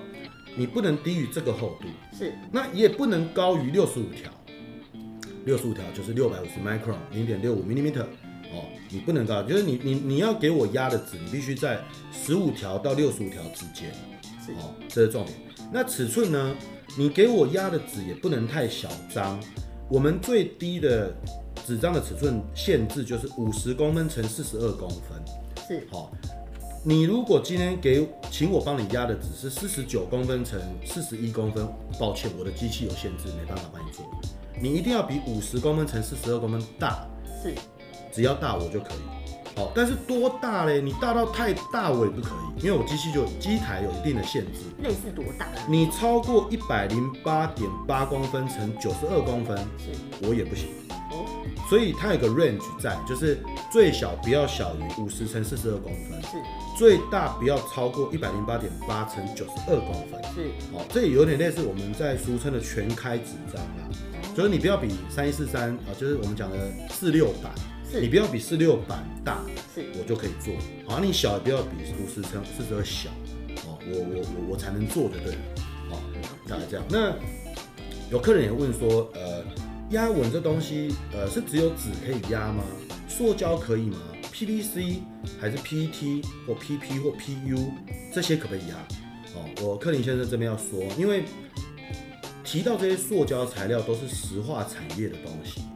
[0.55, 1.87] 你不能低于这个厚度，
[2.17, 4.31] 是，那也不能高于六十五条，
[5.45, 8.01] 六十五条就是六百五十 micron，零点六五 millimeter，
[8.51, 11.79] 哦，你不能高，就是你你你要给我压的纸，你必须在
[12.11, 13.91] 十五条到六十五条之间，
[14.43, 15.37] 是，哦，这是重点。
[15.71, 16.55] 那尺寸呢？
[16.97, 19.39] 你给我压的纸也不能太小张，
[19.87, 21.13] 我们最低的
[21.63, 25.23] 纸张的尺寸限制就是五十公分乘四十二公分，
[25.67, 26.11] 是，好。
[26.89, 31.67] 你如果今天给请我帮你压的只是四十九公分乘四十一公分，
[31.99, 34.05] 抱歉，我的机器有限制，没办法帮你做。
[34.57, 37.05] 你一定要比五十公分乘四十二公分大，
[37.43, 37.53] 是，
[38.09, 39.16] 只要大我就可以。
[39.57, 40.79] 好，但是多大嘞？
[40.79, 44.59] 你大到太大我也不可以，因为我机器就机台有一定的限制。
[44.83, 45.47] 类似多大？
[45.67, 49.57] 你超过一百零八点八公分乘九十二公分，
[50.21, 50.69] 我也不行。
[51.09, 51.25] 哦
[51.67, 53.37] 所以它有个 range 在，就是
[53.69, 56.37] 最小不要小于五十乘四十二公分，是，
[56.77, 63.89] 最大不要超过一百零八点八乘九十二公分，是，哦，这也有点类似我们在俗称的全开纸张啦，
[64.33, 66.57] 就是你不要比三一四三啊，就是我们讲的
[66.89, 67.51] 四六版，
[67.91, 69.41] 是，你不要比四六版大，
[69.73, 70.53] 是，我就可以做，
[70.87, 71.69] 好，你小也不要比
[72.01, 73.09] 五十乘四十二小，
[73.65, 75.39] 哦，我我我我才能做的对了，
[75.89, 76.01] 好，
[76.47, 76.85] 大概这样。
[76.89, 77.15] 那
[78.11, 79.43] 有客人也问说，呃。
[79.91, 82.61] 压纹这东西，呃，是只有纸可以压吗？
[83.07, 83.97] 塑胶可以吗
[84.33, 84.97] ？PVC
[85.39, 87.71] 还是 PET 或 PP 或 PU
[88.13, 88.75] 这些可不可以压？
[89.33, 91.23] 哦，我克林先生这边要说，因为
[92.43, 95.66] 提到这些塑胶材料都是石化产业的东西，哦，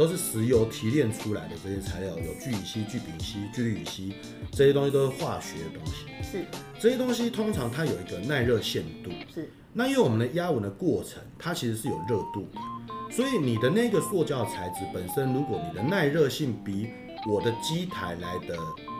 [0.00, 4.14] 都是石油提炼出来的这些材料，有聚乙烯、聚丙烯、聚氯乙烯，
[4.50, 6.06] 这些东西都是化学的东西。
[6.22, 6.42] 是，
[6.80, 9.10] 这些东西通常它有一个耐热限度。
[9.34, 13.14] 是，那因为我们的压纹的过程，它其实是有热度的。
[13.14, 16.88] 所以你的那个塑胶材质本身，如果你的耐热性比
[17.28, 18.56] 我的机台来的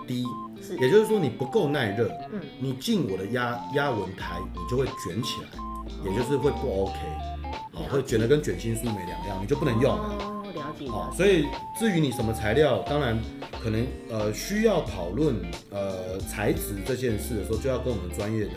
[0.07, 0.27] 低，
[0.61, 5.49] 是，也就是说你不够耐热，嗯，你进我的压压纹台，你就会卷起来，
[6.05, 6.93] 也就是会不 OK，
[7.73, 9.99] 好，会卷得跟卷心酥没两样，你就不能用。
[10.55, 10.89] 哦，了解。
[10.89, 11.47] 好，所以
[11.79, 13.19] 至于你什么材料，当然
[13.63, 15.37] 可能呃需要讨论
[15.71, 18.53] 呃材质这件事的时候，就要跟我们专业的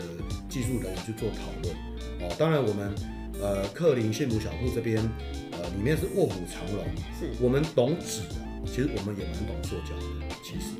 [0.48, 1.74] 技术人员去做讨论。
[2.20, 2.94] 哦，当然我们
[3.40, 4.98] 呃克林幸福小铺这边
[5.52, 5.58] 呃。
[5.74, 6.84] 里面是卧虎藏龙，
[7.18, 10.76] 是我们懂纸啊，其实我们也蛮懂塑胶的，其实，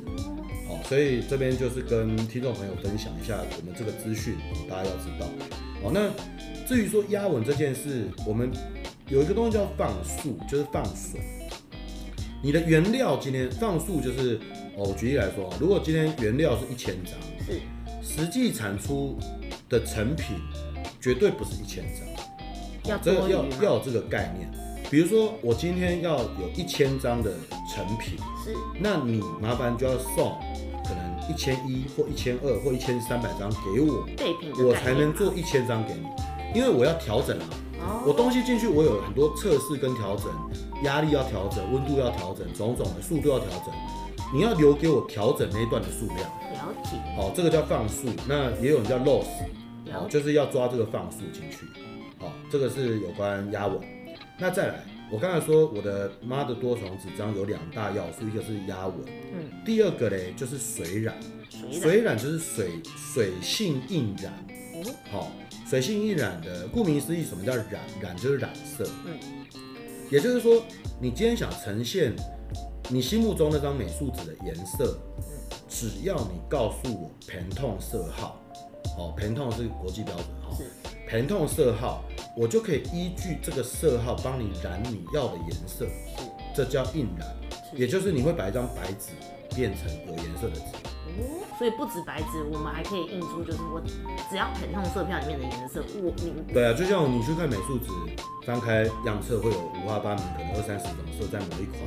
[0.69, 4.35] 好，所以这边就是跟听众朋友分享一下我们这个资讯，
[4.69, 5.27] 大家要知道。
[5.83, 6.09] 好，那
[6.65, 8.49] 至于说压纹这件事，我们
[9.07, 11.21] 有一个东西叫放数，就是放水。
[12.41, 14.39] 你的原料今天放数就是，
[14.75, 17.13] 哦，我举例来说，如果今天原料是一千张，
[17.45, 17.61] 是。
[18.01, 19.17] 实际产出
[19.69, 20.37] 的成品
[20.99, 24.49] 绝对不是一千张，要这个要要有这个概念。
[24.89, 27.31] 比如说，我今天要有一千张的
[27.71, 30.35] 成品，是，那你麻烦就要送
[30.83, 34.07] 可能一千一或一千二或一千三百张给我，
[34.67, 40.25] 我才能做一千张给你，因为我要调整啊，哦、我东西进去，我有很多测试跟调整，
[40.83, 43.73] 压力要调整，温度要调整，种种的速度要调整，
[44.33, 49.27] 你要留给我调整那一段的数量，了解，好，这个叫放数，那也有人叫 loss，
[49.91, 51.67] 好，就是要抓这个放数进去，
[52.19, 53.79] 好，这个是有关压纹。
[54.37, 58.95] 那再来，我刚才说我的妈的多重纸张有两大要素，一个是压纹，
[59.33, 61.15] 嗯，第二个嘞就是水染，
[61.49, 61.61] 水。
[61.71, 64.33] 染，水染就是水水性印染，
[65.11, 65.27] 好、哦，
[65.67, 67.65] 水性印染的顾名思义，什么叫染？
[67.99, 69.19] 染就是染色，嗯，
[70.11, 70.63] 也就是说，
[71.01, 72.15] 你今天想呈现
[72.89, 74.99] 你心目中那张美术纸的颜色，
[75.67, 78.39] 只要你告诉我 Pantone 色号，
[78.97, 80.57] 哦，Pantone 是国际标准，哈。
[81.09, 82.03] Pantone 色号，
[82.37, 85.87] 我就可以依据这个色号帮你染你要的颜色，
[86.55, 87.27] 这叫印染，
[87.75, 89.09] 也就是你会把一张白纸
[89.55, 90.94] 变成有颜色的纸。
[91.17, 93.81] 哦，所以不止白纸，我们还可以印出就是我
[94.29, 97.87] 只要 Pantone 色票里面的颜色，我你对啊，就像你去看美术纸，
[98.45, 101.79] 翻开样册会有五花八门，可能二三十种色在某一款，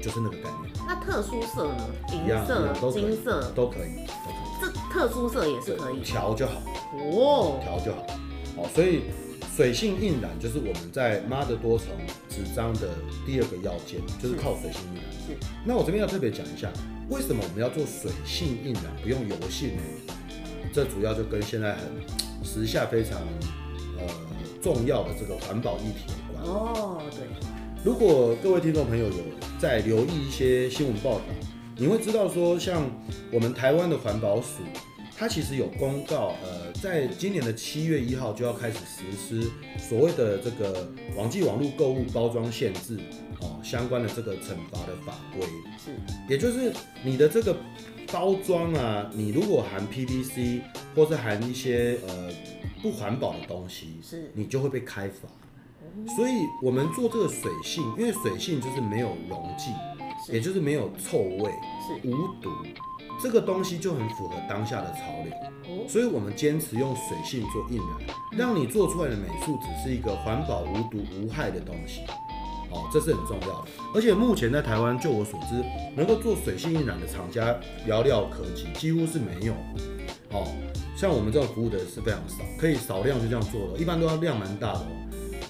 [0.00, 0.72] 就是那个概念。
[0.86, 1.88] 那特殊色呢？
[2.12, 4.06] 银色、金色都可以。
[4.60, 6.60] 这特殊色也是可以调就好
[6.94, 8.06] 哦，调就好。
[8.56, 9.04] 好，所以
[9.56, 11.88] 水性印染就是我们在妈的多重
[12.28, 12.88] 纸张的
[13.26, 15.04] 第二个要件，就是靠水性印染。
[15.26, 15.36] 是。
[15.64, 16.68] 那我这边要特别讲一下，
[17.12, 19.82] 为什么我们要做水性印染，不用油性呢？
[20.72, 21.82] 这主要就跟现在很
[22.42, 23.20] 时下非常
[23.98, 24.06] 呃
[24.62, 26.42] 重要的这个环保议题有关。
[26.48, 27.26] 哦，对。
[27.84, 29.14] 如果各位听众朋友有
[29.58, 31.24] 在留意一些新闻报道，
[31.76, 32.82] 你会知道说，像
[33.30, 34.62] 我们台湾的环保署，
[35.16, 42.98] 它其实有公告，呃，在今年的七月一号就要开始实施所谓的这个网际网络购物包装限制
[43.40, 45.46] 哦，相关的这个惩罚的法规。
[45.78, 45.94] 是，
[46.28, 46.72] 也就是
[47.04, 47.56] 你的这个
[48.12, 50.60] 包装啊，你如果含 PVC
[50.94, 52.30] 或是含一些呃
[52.82, 55.28] 不环保的东西，是，你就会被开罚。
[56.16, 59.70] 所以，我们做这个水性，因为水性就是没有溶剂，
[60.32, 61.52] 也就是没有臭味，
[62.02, 62.08] 是。
[62.08, 62.50] 无毒，
[63.22, 65.32] 这个东西就很符合当下的潮流。
[65.88, 72.02] 所以我们坚持用水性做印染，让你做出来的美术只是一个环保、无毒、无害的东西。
[72.70, 73.68] 哦，这是很重要的。
[73.94, 75.62] 而且目前在台湾，就我所知，
[75.94, 77.54] 能够做水性印染的厂家
[77.86, 79.52] 寥寥可及，几乎是没有。
[80.30, 80.48] 哦，
[80.96, 84.86] 像我们这种服务的是非常少，可以少量就这样做的，一般都要量蛮大的。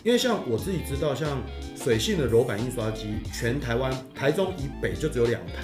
[0.02, 1.40] 因为像我自己知道，像
[1.76, 5.62] 水性的柔板印刷机，全台湾台中以北就只有两台。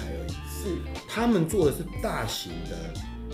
[0.61, 0.75] 是，
[1.07, 2.75] 他们做的是大型的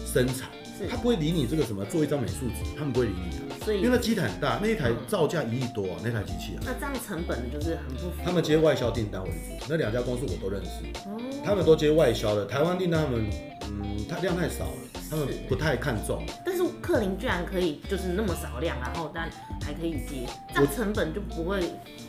[0.05, 3.65] 生产，是，他不会理你这个什么做一张美术纸，他们不会理你的。
[3.65, 6.61] 所以，因为那机台很大，那一台造价一亿多啊，那台机器啊。
[6.65, 8.15] 那这样成本就是很不符。
[8.23, 10.69] 他们接外销订单为主，那两家公司我都认识，
[11.07, 13.29] 哦，他们都接外销的，台湾订单他们，
[13.63, 14.71] 嗯，它量太少了。
[15.07, 19.29] 他们不太看重，但是克林居然可以就是那么少量，然后但
[19.61, 21.61] 还可以接，这样成本就不会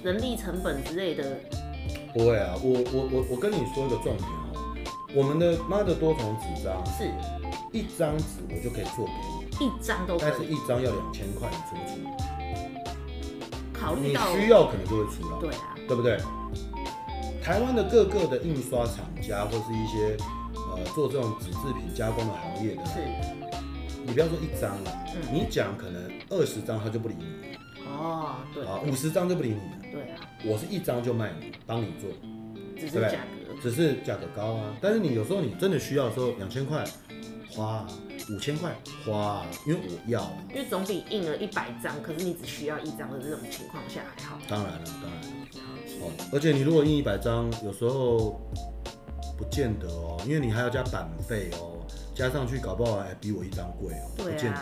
[0.02, 1.38] 人力成本之类的。
[2.14, 4.45] 不会啊，我我我我跟你说一个重点哦，
[5.16, 7.10] 我们的妈的多重纸张是。
[7.72, 9.12] 一张纸我就可以做给
[9.58, 11.96] 你，一张都可以，但是一张要两千块，你出不出？
[13.72, 16.18] 考虑到你需要可能就会出了，对啊，对不对？
[17.42, 20.16] 台湾的各个的印刷厂家或是一些。
[20.74, 22.98] 呃，做这种纸制品加工的行业的，是，
[24.04, 32.10] 你不要说一张了，嗯，你讲可能二十张他就不理你，哦，对，啊，五十张就不理你了，对啊，我是一张就卖你，帮你做，
[32.78, 36.84] 只是价格，只是价格高啊，但是你有时候你真的需要的时候，两千块
[37.50, 37.86] 花，
[38.30, 45.28] 五千块花，因为我要，因为总比印了一百张，可是你只需要一张的这种情况下还好，当然了，当然了，
[46.00, 48.40] 哦，而且你如果印一百张，有时候。
[49.38, 54.10] 不见得哦，因为你还要加版费哦，加上去搞不好还比我一张贵哦。
[54.16, 54.58] 对啊，不见得。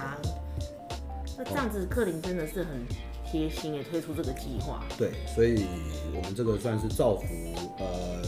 [1.38, 2.84] 那这样子，克林真的是很
[3.24, 4.82] 贴心，也推出这个计划。
[4.98, 5.64] 对，所以
[6.12, 7.24] 我们这个算是造福
[7.78, 8.20] 呃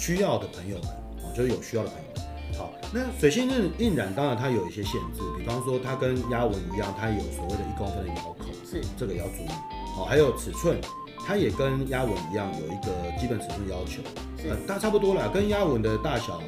[0.00, 0.86] 需要的朋友们
[1.22, 2.58] 哦，就是有需要的朋友们。
[2.58, 9.48] 好，那水性印印染当然它有一些限制，比方说它跟压纹一样，它有所谓的一公分的咬口，是这个也要注意。
[9.94, 10.80] 好，还有尺寸。
[11.26, 14.00] 它也跟压纹一样，有一个基本尺寸要求，
[14.48, 16.40] 呃，大差不多啦，跟压纹的大小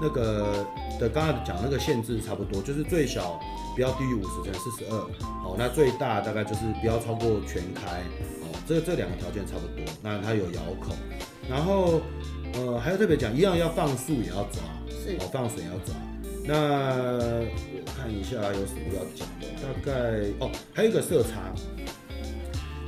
[0.00, 0.66] 那个
[0.98, 3.38] 的刚才讲那个限制差不多，就是最小
[3.76, 4.98] 不要低于五十乘四十二，
[5.42, 8.00] 好，那最大大概就是不要超过全开，
[8.40, 9.84] 哦，这这两个条件差不多。
[10.02, 10.96] 那它有咬口，
[11.48, 12.00] 然后
[12.56, 15.94] 呃还要特别讲，一样要放数也要抓，是，哦，放水也要抓。
[16.46, 21.54] 那我看一下有什么要讲的，大概哦还有一个色差，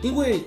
[0.02, 0.40] 因为。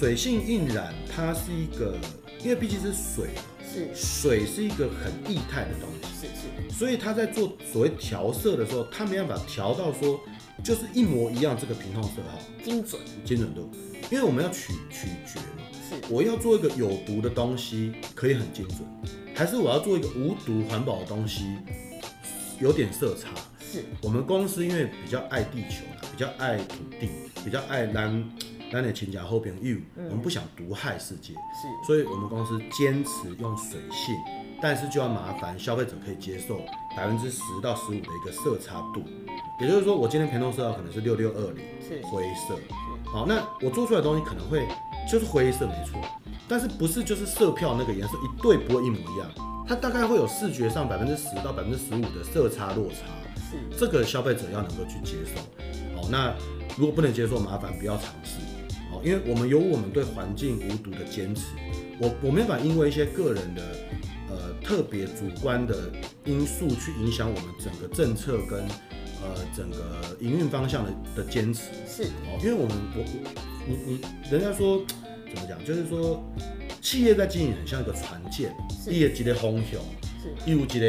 [0.00, 1.94] 水性印染，它是一个，
[2.42, 10.18] 因为毕竟是水嘛，是水是一个很液态的东西，是是，所以它在做所谓调色的时候，它没办法调到说
[10.64, 13.68] 就是一模一样这个平衡色号，精准精准度，
[14.10, 15.59] 因为我们要取取决嘛，
[15.90, 16.00] 是。
[16.08, 18.78] 我要做一个有毒的东西可以很精准，
[19.34, 21.56] 还是我要做一个无毒环保的东西
[22.60, 23.28] 有点色差，
[23.60, 23.84] 是。
[24.00, 27.08] 我们公司因为比较爱地球，比较爱土地，
[27.44, 28.24] 比较爱蓝。
[28.72, 34.14] 那你请假后边，you，我们不想毒害世界，是，所以我们公司坚持用水性，
[34.62, 36.60] 但是就要麻烦消费者可以接受
[36.96, 39.02] 百分之十到十五的一个色差度，
[39.60, 42.00] 也就是说，我今天陪弄色号可能是六六二零，是。
[42.06, 42.56] 灰色，
[43.12, 44.64] 好，那我做出来的东西可能会
[45.10, 46.00] 就是灰色没错，
[46.48, 53.06] 但是不是就是色票那个颜色一对不会一模一样，它大概会有视觉上百分之十到百分之十五的色差落差，
[53.50, 56.32] 是，这个消费者要能够去接受，好，那
[56.76, 58.38] 如果不能接受，麻烦不要尝试。
[59.02, 61.42] 因为我们有我们对环境无毒的坚持，
[61.98, 63.62] 我我没法因为一些个人的
[64.28, 65.90] 呃特别主观的
[66.26, 68.60] 因素去影响我们整个政策跟
[69.22, 71.70] 呃整个营运方向的的坚持。
[71.88, 73.04] 是哦，因为我们我
[73.66, 74.84] 你你人家说
[75.32, 76.22] 怎么讲，就是说
[76.82, 78.54] 企业在经营很像一个船舰，
[78.86, 79.80] 一个级的风向，
[80.20, 80.86] 是，一无级的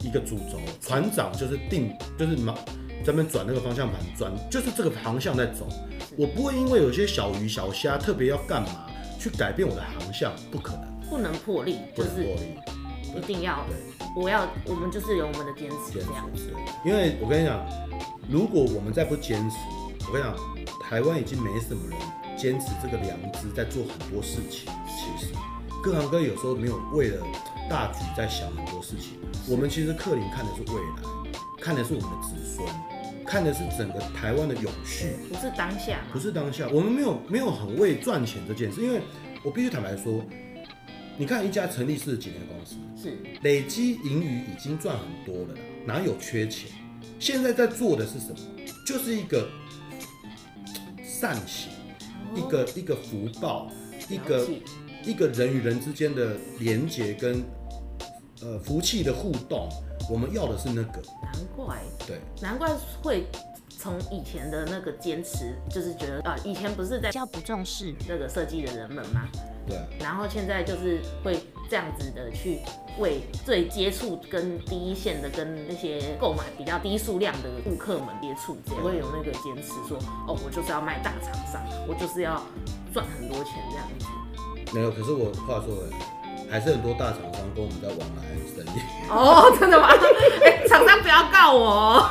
[0.00, 2.54] 一个主轴，船长就是定就是嘛。
[3.04, 5.68] 在那边转那个方向盘，转就是这个航向在走。
[6.16, 8.86] 我不会因为有些小鱼小虾特别要干嘛
[9.20, 10.84] 去改变我的航向，不可能。
[11.10, 12.24] 不能破例，就是
[13.14, 13.66] 一定要。
[13.68, 13.76] 对，
[14.16, 16.50] 我要我们就是有我们的坚持这样子。
[16.82, 17.62] 因为我跟你讲，
[18.26, 19.56] 如果我们再不坚持，
[20.08, 20.34] 我跟你讲，
[20.80, 21.98] 台湾已经没什么人
[22.36, 24.72] 坚持这个良知在做很多事情。
[24.86, 25.32] 其实，
[25.82, 27.26] 各行各业有时候没有为了
[27.68, 29.18] 大局在想很多事情。
[29.48, 31.02] 我们其实克林看的是未来，
[31.60, 32.66] 看的是我们的子孙，
[33.26, 36.68] 看的是整个台湾的永续，不是当下，不是当下。
[36.68, 39.00] 我们没有没有很为赚钱这件事，因为
[39.42, 40.24] 我必须坦白说，
[41.18, 45.54] 你看一家成立四十几年的公司，是累积盈余已经赚很多了，
[45.84, 46.70] 哪有缺钱？
[47.18, 48.36] 现在在做的是什么？
[48.86, 49.48] 就是一个
[51.02, 51.73] 善行，哦、
[52.34, 53.70] 一个一个福报，
[54.08, 54.46] 一个
[55.04, 57.42] 一个人与人之间的连接跟
[58.42, 59.68] 呃福气的互动。
[60.10, 61.02] 我们要的是那个。
[61.22, 61.78] 难怪。
[62.06, 62.20] 对。
[62.42, 62.68] 难怪
[63.02, 63.24] 会
[63.68, 69.26] 从以前的那个坚持，就是觉得啊，以前不是在比较不重视那个设计的人们吗？
[69.66, 69.78] 对。
[69.98, 72.60] 然后现在就是会这样子的去。
[73.00, 79.98] 为最接触跟第一线的跟那些购买比较低数量的顾客们接触，才会有那个坚持说，
[80.28, 82.40] 哦，我就是要卖大厂商，我就是要
[82.92, 84.06] 赚很多钱这样子。
[84.72, 85.98] 没有，可是我话说回来，
[86.48, 88.22] 还是很多大厂商跟我们在往来
[88.54, 88.78] 生意。
[89.10, 89.88] 哦，真的吗？
[90.44, 92.08] 哎，厂商不要告我。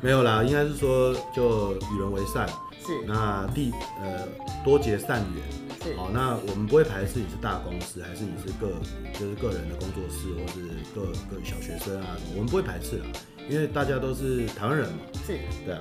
[0.00, 2.48] 没有啦，应该是说就与人为善，
[2.80, 4.26] 是那第呃
[4.64, 5.67] 多结善缘。
[5.96, 8.72] 好，那我们不会排斥你是大公司，还是你是个
[9.18, 13.06] 就是个人的工作室，或是个个小学生啊，我们不会排斥啊，
[13.48, 14.98] 因为大家都是台湾人嘛。
[15.26, 15.80] 是，对啊。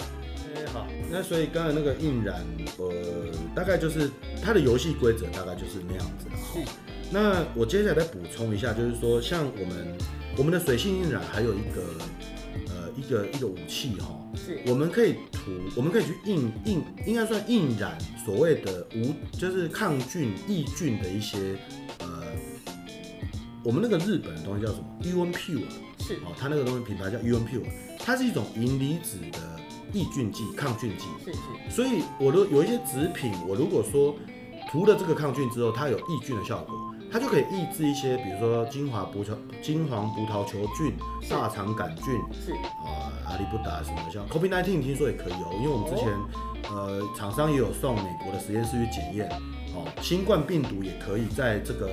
[0.56, 2.46] 哎，好，那所以刚才那个印染，
[2.78, 2.94] 呃，
[3.56, 4.10] 大概就是
[4.44, 6.28] 它的游戏规则大概就是那样子。
[6.54, 6.60] 是。
[7.12, 9.98] 那我接下来再补充一下，就是说像我们
[10.38, 11.82] 我们的水性印染还有一个
[12.68, 12.88] 呃。
[12.98, 21.58] 一个一个武器哈，是，我们可以涂，我们可以去印印，应该算印染所谓的无，就是抗菌抑菌的一些
[22.00, 22.24] 呃，
[23.64, 25.64] 我们那个日本的东西叫什么？U N Pure，
[26.00, 27.66] 是哦，它那个东西品牌叫 U N Pure，
[28.00, 29.60] 它是一种银离子的
[29.92, 31.06] 抑菌剂、抗菌剂。
[31.26, 31.76] 是是。
[31.76, 34.16] 所以我的有一些纸品，我如果说
[34.70, 36.94] 涂了这个抗菌之后，它有抑菌的效果。
[37.12, 39.30] 它就可以抑制一些，比如说金华葡萄、
[39.62, 40.94] 金黄葡萄球菌、
[41.30, 42.52] 大肠杆菌，是
[42.84, 46.10] 啊，阿里不达什么像 COVID-19 听说也可以哦，因为我们之前、
[46.70, 49.30] 哦、呃厂商也有送美国的实验室去检验，
[49.74, 51.92] 哦，新冠病毒也可以在这个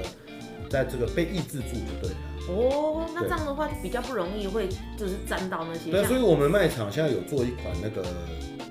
[0.69, 2.17] 在这个被抑制住，就对了。
[2.49, 5.91] 哦，那这样的话就比较不容易会就是沾到那些。
[5.91, 8.05] 对，所以我们卖场现在有做一款那个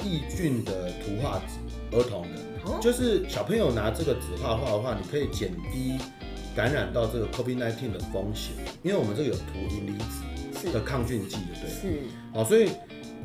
[0.03, 5.97] 抑菌的图画纸，儿童的，哦、就是小朋友拿这个纸画画的话，你可以减低。
[6.55, 9.97] 感染到这个 COVID-19 的风险，因为我们这个有涂银离
[10.51, 11.69] 子的抗菌剂，对不对？
[11.69, 11.99] 是。
[12.33, 12.69] 好，所以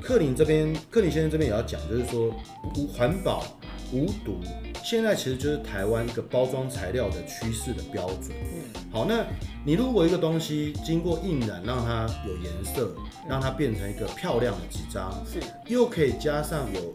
[0.00, 2.34] 克林这边，克林先生这边也要讲，就是说
[2.76, 3.44] 无环保、
[3.92, 4.40] 无毒，
[4.84, 8.30] 现在其实就是台湾一个包装材料的趋势的标准。
[8.30, 8.80] 嗯。
[8.90, 9.24] 好，那
[9.64, 12.94] 你如果一个东西经过印染，让它有颜色，
[13.28, 16.94] 让它变成一个漂亮的纸张，是，又可以加上有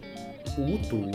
[0.57, 1.11] 无毒、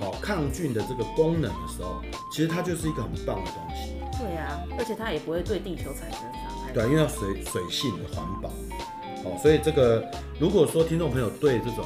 [0.00, 2.02] 好抗菌的这个功能的时候，
[2.32, 3.92] 其实它就是一个很棒的东西。
[4.18, 6.72] 对啊，而且它也不会对地球产生伤害。
[6.72, 8.48] 对啊，因为它水水性的环保，
[9.24, 10.04] 哦，所以这个
[10.40, 11.84] 如果说听众朋友对这种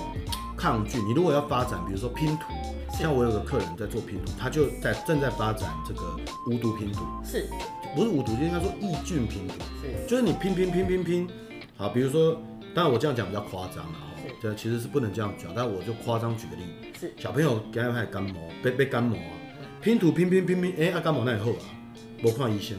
[0.56, 2.52] 抗拒，你如果要发展，比如说拼图，
[2.92, 6.16] 像我有个客人在做拼图，他就在正在发展这个
[6.46, 7.48] 无毒拼图，是，
[7.96, 11.28] 不是无毒，就应该说抑菌拼图，是，就是你拼拼拼拼拼，
[11.76, 12.40] 好，比如说，
[12.74, 16.62] 当然我这样讲比较夸张了，哦，这其实是不能这样讲，但我就夸张举个例，
[16.98, 19.34] 是，小朋友给他拍干毛，被被干毛啊，
[19.80, 21.79] 拼图拼拼拼拼，哎，啊干毛那以后啊。
[22.22, 22.76] 不看医生，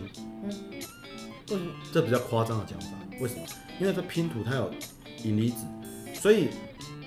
[1.52, 2.98] 嗯，这比较夸张的讲法。
[3.20, 3.42] 为什么？
[3.80, 4.72] 因为这拼图它有
[5.24, 5.66] 引离子，
[6.14, 6.50] 所以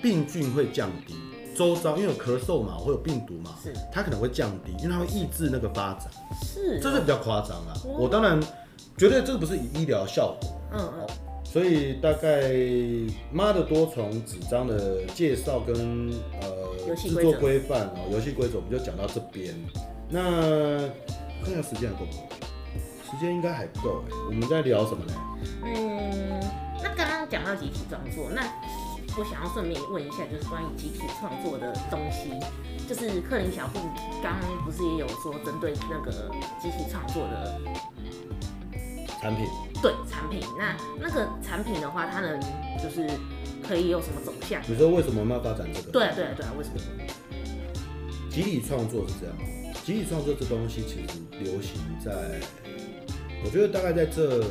[0.01, 1.15] 病菌会降低。
[1.55, 6.09] 周遭因为有咳嗽嘛，会有病毒嘛，是它可能会降低，因为它会抑制那个发展。
[6.43, 7.73] 是，这是比较夸张啊。
[7.97, 8.37] 我当然
[8.97, 10.61] 绝对这个不是以医疗效果。
[10.73, 11.07] 嗯嗯。
[11.45, 12.51] 所以大概
[13.31, 16.11] 妈的多重纸张的介绍跟
[16.41, 19.55] 呃制作规范哦，游戏规则我们就讲到这边。
[20.09, 20.89] 那。
[21.45, 22.27] 看下时间还够不够？
[23.11, 24.11] 时间应该还够哎。
[24.27, 25.13] 我们在聊什么呢？
[25.63, 26.41] 嗯，
[26.81, 28.41] 那刚刚讲到集体创作，那
[29.17, 32.33] 我想要顺便问一下，就是关于集体创作的东西，
[32.89, 33.79] 就是克林小布
[34.23, 36.11] 刚刚不是也有说针对那个
[36.59, 37.61] 集体创作的
[39.21, 39.45] 产品？
[39.83, 40.41] 对，产品。
[40.57, 42.39] 那那个产品的话，它能
[42.81, 43.07] 就是
[43.67, 44.59] 可以有什么走向？
[44.67, 45.91] 你说为什么我们要发展这个？
[45.91, 46.79] 对啊，对啊，对啊，为什么？
[48.31, 49.35] 集体创作是这样。
[49.85, 52.11] 集体创作这东西其实流行在，
[53.43, 54.43] 我觉得大概在这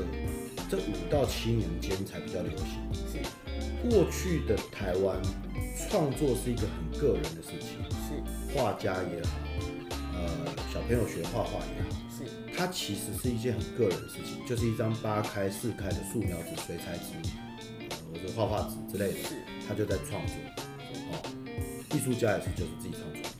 [0.71, 2.69] 这五到七年间才比较流行。
[3.11, 5.21] 是，过去的台湾
[5.89, 8.23] 创作是一个很个人的事情，是，
[8.55, 9.31] 画家也好，
[10.15, 12.25] 呃，小朋友学画画也好，是，
[12.57, 17.15] 它其实是一件很个人的事情，就是一张八开四开的素描纸、水彩纸，
[17.81, 19.35] 呃，或者画画纸之类的，是，
[19.69, 20.35] 他就在创作。
[21.11, 21.23] 哦，
[21.95, 23.31] 艺术家也是，就是自己创作。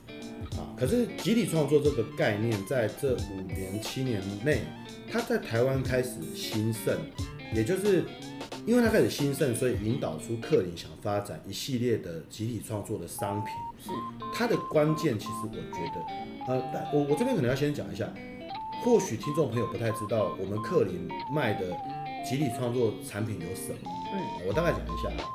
[0.65, 0.75] 啊。
[0.77, 4.61] 可是集体创作这个概念，在这五年七年内，
[5.11, 6.97] 它在台湾开始兴盛，
[7.53, 8.03] 也就是
[8.65, 13.53] 因为它开始兴盛，所以引导出克林想发展一系列的集体创作的商品。
[13.77, 13.91] 是
[14.33, 15.59] 它的关键，其实我觉
[15.93, 18.11] 得，呃，我我这边可能要先讲一下，
[18.83, 21.67] 或许听众朋友不太知道，我们克林卖的
[22.27, 23.91] 集体创作产品有什么？
[24.13, 25.29] 嗯，我大概讲一下啊。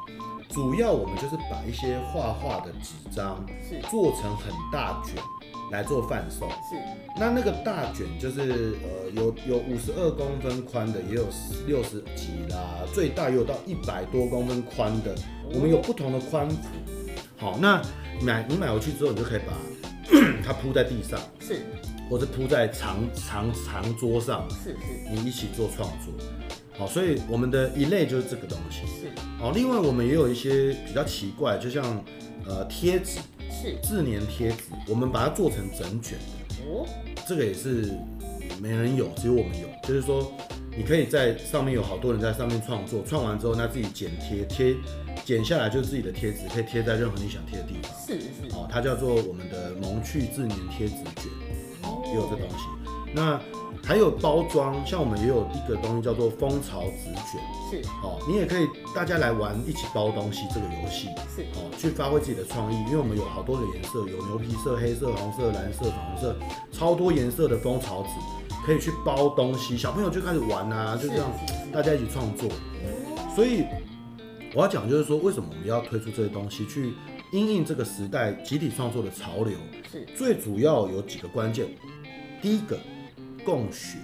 [0.51, 3.81] 主要我们就是把一些画画的纸张是。
[3.89, 5.15] 做成很大卷
[5.71, 6.77] 来做贩售，是。
[7.17, 11.27] 那那个大卷就是呃有有五十二公分宽的，也有
[11.67, 12.59] 六十几啦，
[12.93, 15.15] 最大也有到一百多公分宽的，
[15.55, 16.69] 我们有不同的宽幅。
[17.37, 17.81] 好，那
[18.21, 19.53] 买你买回去之后，你就可以把
[20.45, 21.61] 它铺在地上，是，
[22.11, 24.77] 或者铺在长长长桌上，是是，
[25.13, 26.13] 你一起做创作。
[26.81, 28.87] 好，所以我们的一类就是这个东西。
[28.87, 29.09] 是。
[29.39, 32.03] 哦，另外我们也有一些比较奇怪，就像
[32.47, 33.21] 呃贴纸，
[33.51, 36.65] 是自粘贴纸，我们把它做成整卷的。
[36.65, 36.87] 哦。
[37.29, 37.93] 这个也是
[38.63, 39.69] 没人有，只有我们有。
[39.87, 40.33] 就是说，
[40.75, 44.75] 你可以在上面有好多人在上面创作，创完之后，那自己剪贴贴，
[45.23, 47.93] 剪下来就是自己的贴纸，可以贴在任何你想贴的地方。
[48.07, 48.57] 是是。
[48.57, 51.31] 哦，它叫做我们的萌趣自粘贴纸卷。
[51.83, 52.01] 哦。
[52.07, 52.65] 也有这东西。
[53.13, 53.39] 那。
[53.83, 66.37] 还有包装，像我们也有一个东西叫做蜂巢纸卷，是，哦，你也可以大家来玩一起包东西这个游戏，是，哦，去发挥自己的创意，因为我们有好多个颜色，有牛皮色、黑色、红色、蓝色、粉红色，
[66.71, 68.11] 超多颜色的蜂巢纸
[68.65, 71.27] 可以去包东西，小朋友就开始玩啊，就这样，
[71.73, 72.49] 大家一起创作。
[73.35, 73.65] 所以
[74.55, 76.93] 我要讲就是说，为什么我们要推出这些东西，去
[77.33, 79.57] 因应这个时代集体创作的潮流？
[79.91, 81.67] 是，最主要有几个关键，
[82.41, 82.79] 第一个。
[83.45, 83.99] 共学，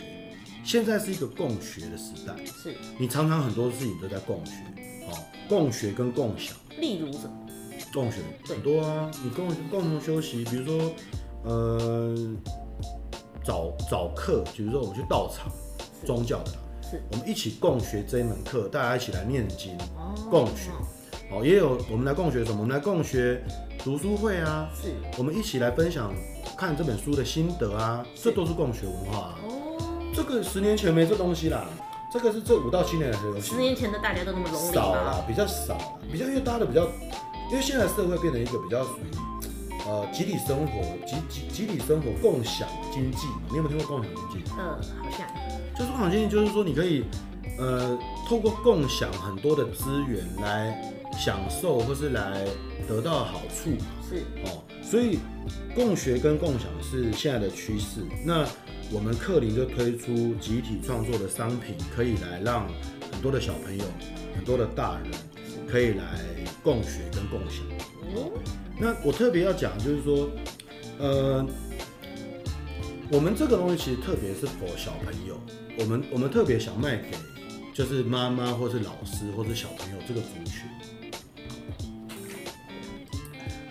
[0.64, 2.34] 现在是一个共学的时代。
[2.44, 4.52] 是，你常常很多事情都在共学，
[5.08, 5.18] 哦，
[5.48, 6.56] 共学跟共享。
[6.78, 7.32] 例如什么？
[7.92, 10.92] 共学很多啊，你共共同休息，比如说，
[11.44, 12.14] 呃，
[13.44, 15.50] 早早课，比如说我们去道场，
[16.04, 16.50] 宗教的，
[16.82, 19.78] 是，我们一起共学这一门课，大家一起来念经，
[20.30, 20.70] 共学。
[21.30, 22.60] 哦，也有我们来共学什么？
[22.60, 23.42] 我们来共学
[23.82, 26.12] 读书会啊，是，我们一起来分享。
[26.56, 29.38] 看这本书的心得啊，这都是共学文化啊。
[29.46, 29.76] 哦，
[30.14, 31.66] 这个十年前没这东西啦，
[32.10, 33.54] 这个是这五到七年来的游戏。
[33.54, 36.84] 十年前的大家都那么容易少啦，比较少啦，比较因为大家的比较，
[37.50, 43.26] 因为现在社会变成一个比较属于呃集体生活、集集集体生活共享经济。
[43.50, 44.50] 你有没有听过共享经济？
[44.56, 45.26] 嗯，好像。
[45.74, 47.04] 就是共享经济，就是说你可以
[47.58, 50.80] 呃透过共享很多的资源来
[51.18, 52.44] 享受，或是来
[52.88, 53.70] 得到好处。
[54.08, 54.62] 是哦。
[54.82, 55.18] 所以，
[55.74, 58.02] 共学跟共享是现在的趋势。
[58.24, 58.46] 那
[58.92, 62.68] 我们克林就推出集体创作的商品，可以来让
[63.12, 63.84] 很多的小朋友、
[64.36, 65.10] 很多的大人
[65.66, 66.04] 可以来
[66.62, 67.64] 共学跟共享。
[68.14, 68.30] 哦
[68.78, 70.28] 那我特别要讲，就是说，
[70.98, 71.44] 呃，
[73.10, 75.40] 我们这个东西其实特别是 for 小朋友，
[75.80, 77.08] 我们我们特别想卖给
[77.72, 80.65] 就是妈妈或是老师或是小朋友这个族群，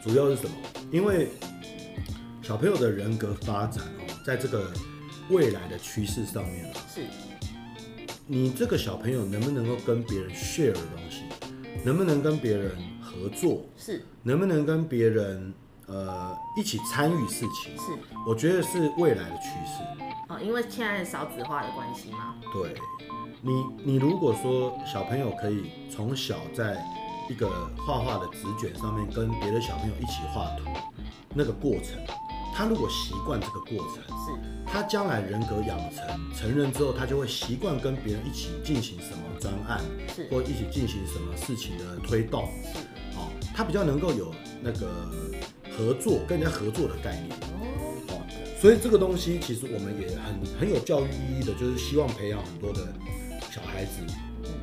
[0.05, 0.55] 主要是什么？
[0.91, 1.29] 因为
[2.43, 4.71] 小朋友的人格发展哦，在这个
[5.31, 7.01] 未来的趋势上面是，
[8.27, 11.23] 你这个小朋友能不能够跟别人 share 的东西，
[11.83, 15.51] 能不能跟别人合作，是，能不能跟别人
[15.87, 17.91] 呃一起参与事情，是，
[18.27, 20.05] 我觉得是未来的趋势。
[20.29, 22.35] 哦，因为现在少子化的关系吗？
[22.53, 22.75] 对，
[23.41, 26.77] 你你如果说小朋友可以从小在
[27.29, 30.69] 一个画画的纸卷上面跟别的小朋友一起画图，
[31.33, 31.97] 那个过程，
[32.53, 34.31] 他如果习惯这个过程，是，
[34.65, 39.81] 他将来人格养成成人之后，他就会习惯跟别人一起进行什么专案，
[40.15, 42.79] 是，或一起进行什么事情的推动，是，
[43.17, 45.09] 好，他比较能够有那个
[45.75, 47.35] 合作，跟人家合作的概念，
[48.09, 48.21] 哦，
[48.61, 52.93] 所以这个东西其实我们也很很有教育意义的，就是希望培养很多的
[53.51, 54.01] 小孩子，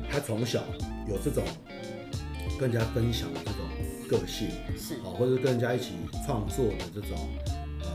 [0.09, 0.63] 他从小
[1.09, 1.43] 有这种。
[2.63, 3.59] 跟人家分享的这种
[4.07, 4.47] 个性
[4.77, 5.95] 是，好，或者跟人家一起
[6.25, 7.27] 创作的这种
[7.81, 7.87] 呃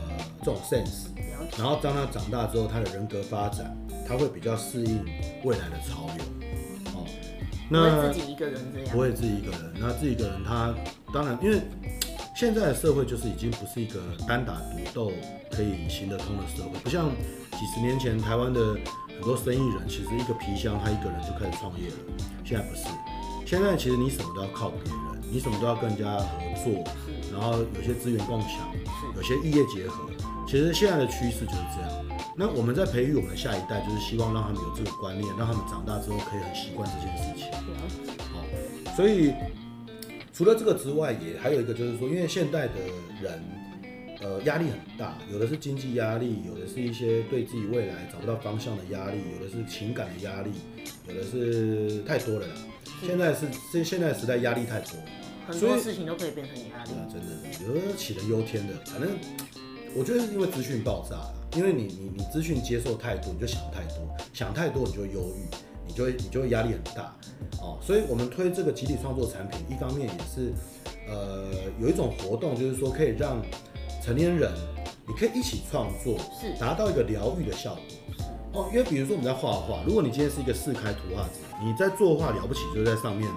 [0.43, 1.07] 这种 sense，
[1.57, 3.75] 然后当他长大之后，他的人格发展，
[4.07, 5.03] 他会比较适应
[5.43, 6.23] 未来的潮流，
[6.93, 7.03] 哦，
[7.67, 10.71] 那自己一个人这样，不会自己一个人，那自己一个人他
[11.11, 11.59] 当然，因为
[12.35, 15.11] 现在的社会就是已经不是一个单打独斗
[15.49, 17.09] 可以行得通的社会，不像
[17.53, 21.95] 几十年前台湾的很多生意人，其实一个皮箱他一个人就开始创业了，
[22.45, 22.83] 现在不是。
[23.49, 26.83] 现在其实你什么都要靠别人，你什么都要跟人家合作，
[27.33, 28.71] 然后有些资源共享，
[29.15, 30.07] 有些异业结合。
[30.47, 31.89] 其实现在的趋势就是这样。
[32.37, 37.51] 那我们在培育我们的下一代，就是希望让他们有这个观念，让他们长大之后可以很习惯这件事情。
[38.31, 38.45] 好，
[38.95, 39.33] 所以
[40.31, 42.73] 除了这个之外，也还有一个就是说，因为现代的
[43.19, 43.43] 人
[44.21, 50.51] 呃压力很大，有的是经济压力，有的是一些对自己未来找不到方向的压力，有的是情感的压力，
[51.07, 52.53] 有的是太多了啦。
[53.01, 54.91] 现在是这现在时代压力太多，
[55.47, 56.91] 很多事情都可以变成压力。
[57.11, 57.27] 真的，
[57.67, 59.09] 有的杞人忧天的，反正
[59.95, 61.17] 我觉得是因为资讯爆炸，
[61.57, 65.55] 因为你你你资讯接受太多，你就想太多，想太多你就忧郁，
[65.87, 67.15] 你就会你就会压力很大
[67.61, 67.79] 哦。
[67.81, 70.53] 所以我们推这个集体创作产品，一方面也是。
[71.11, 73.41] 呃，有一种活动，就是说可以让
[73.99, 74.53] 成年人，
[75.07, 78.27] 你可以一起创作，是达到一个疗愈的效果。
[78.53, 83.29] 哦，因为比如说我们在画画，如果你今天是一个四开图画纸，你在作画了不起，就在上面，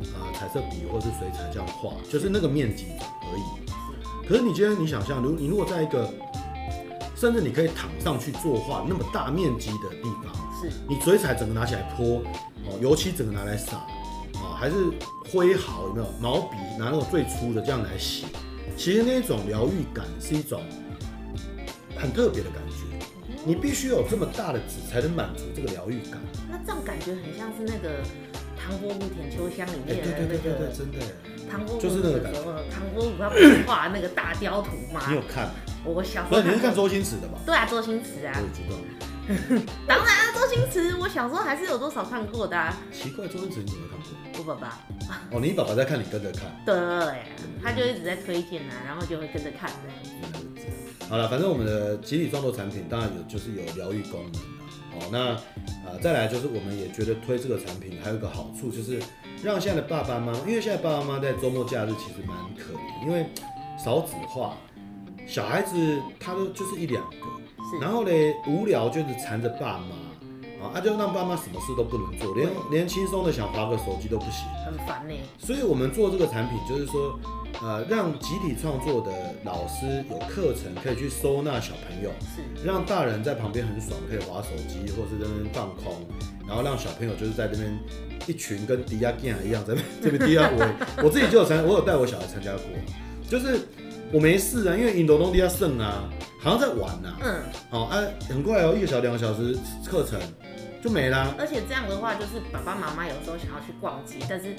[0.00, 4.26] 呃，彩色笔或是水彩这样画，就是那个面积而已。
[4.26, 6.08] 可是你今天你想象，如你如果在一个，
[7.14, 12.22] 甚至你可以躺上去作画那么大面积的地方，是你水彩整个拿起来泼，
[12.66, 13.80] 哦，油漆整个拿来洒。
[14.56, 14.76] 还是
[15.30, 16.06] 挥毫有没有？
[16.20, 18.26] 毛笔拿那种最粗的这样来写，
[18.76, 20.62] 其实那种疗愈感是一种
[21.96, 22.73] 很特别的感觉。
[23.46, 26.18] 你必须有这么大的纸才能满足这个疗愈感。
[26.50, 28.02] 那这样感觉很像是那个
[28.56, 30.98] 唐伯虎点秋香里面的那个，对对对对，真的。
[31.50, 32.40] 唐伯虎就是那个感觉。
[32.70, 35.02] 唐伯虎他不是画那个大雕图吗？
[35.08, 35.50] 你有看？
[35.84, 36.40] 我小时候。
[36.40, 37.38] 你是看周星驰的吧？
[37.44, 38.32] 对啊，周星驰啊。
[38.34, 38.76] 我也知道。
[39.86, 42.76] 当然啊，周星驰，我小时候还是有多少看过的啊。
[42.92, 44.08] 奇怪，周星驰你怎么看过？
[44.38, 44.80] 我爸爸
[45.30, 46.50] 哦，你爸爸在看，你跟着看。
[46.64, 46.74] 对，
[47.62, 50.53] 他就一直在推荐啊，然后就会跟着看这样子。
[51.08, 54.42] 好了，反正我们的集体创作产品当然有，就是有疗愈功能
[54.98, 59.00] 哦，那啊、呃，再来就是我们也觉得推这个产品还有一个好处，就是
[59.42, 63.26] 让现在的爸爸妈妈，因为现在爸爸妈妈在周末假日其实蛮可怜，因为
[63.78, 64.56] 少子化，
[65.26, 67.16] 小孩子他都就是一两个，
[67.80, 68.10] 然后呢
[68.48, 70.03] 无聊就是缠着爸妈。
[70.72, 75.14] 啊，就让爸妈什么事都不能做，连连轻松的想划个手机都不行，很烦呢。
[75.38, 77.18] 所以，我们做这个产品，就是说，
[77.60, 79.12] 呃，让集体创作的
[79.44, 82.66] 老师有课程可以去收纳小朋友，是。
[82.66, 86.06] 让大人在旁边很爽，可以划手机或是在那边放空，
[86.46, 87.78] 然后让小朋友就是在这边
[88.26, 92.62] 一群跟迪亚健一样在这边迪亚我我自己就有参，我有带我小孩参加过，
[93.28, 93.60] 就是
[94.12, 96.08] 我没事啊，因为印度东迪亚胜啊，
[96.40, 100.18] 好像在玩啊，嗯，好啊，很快哦，一个小时两个小时课程。
[100.84, 101.34] 就没了。
[101.38, 104.54] 而且这样的话，就是爸爸妈妈有时候想要去逛街，但是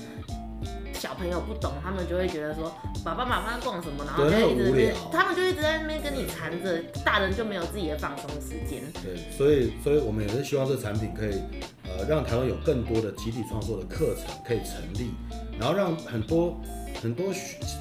[0.91, 2.73] 小朋友不懂，他们就会觉得说
[3.03, 8.82] 爸爸妈妈逛什么，然后就一直他们就一直在那边跟你缠着，大人就没有自己的放松时间。
[9.03, 11.39] 对，所以所以我们也是希望这产品可以
[11.84, 15.11] 呃让台湾有更多的集体创作的课程可以成立，
[15.59, 16.59] 然后让很多
[17.03, 17.28] 很多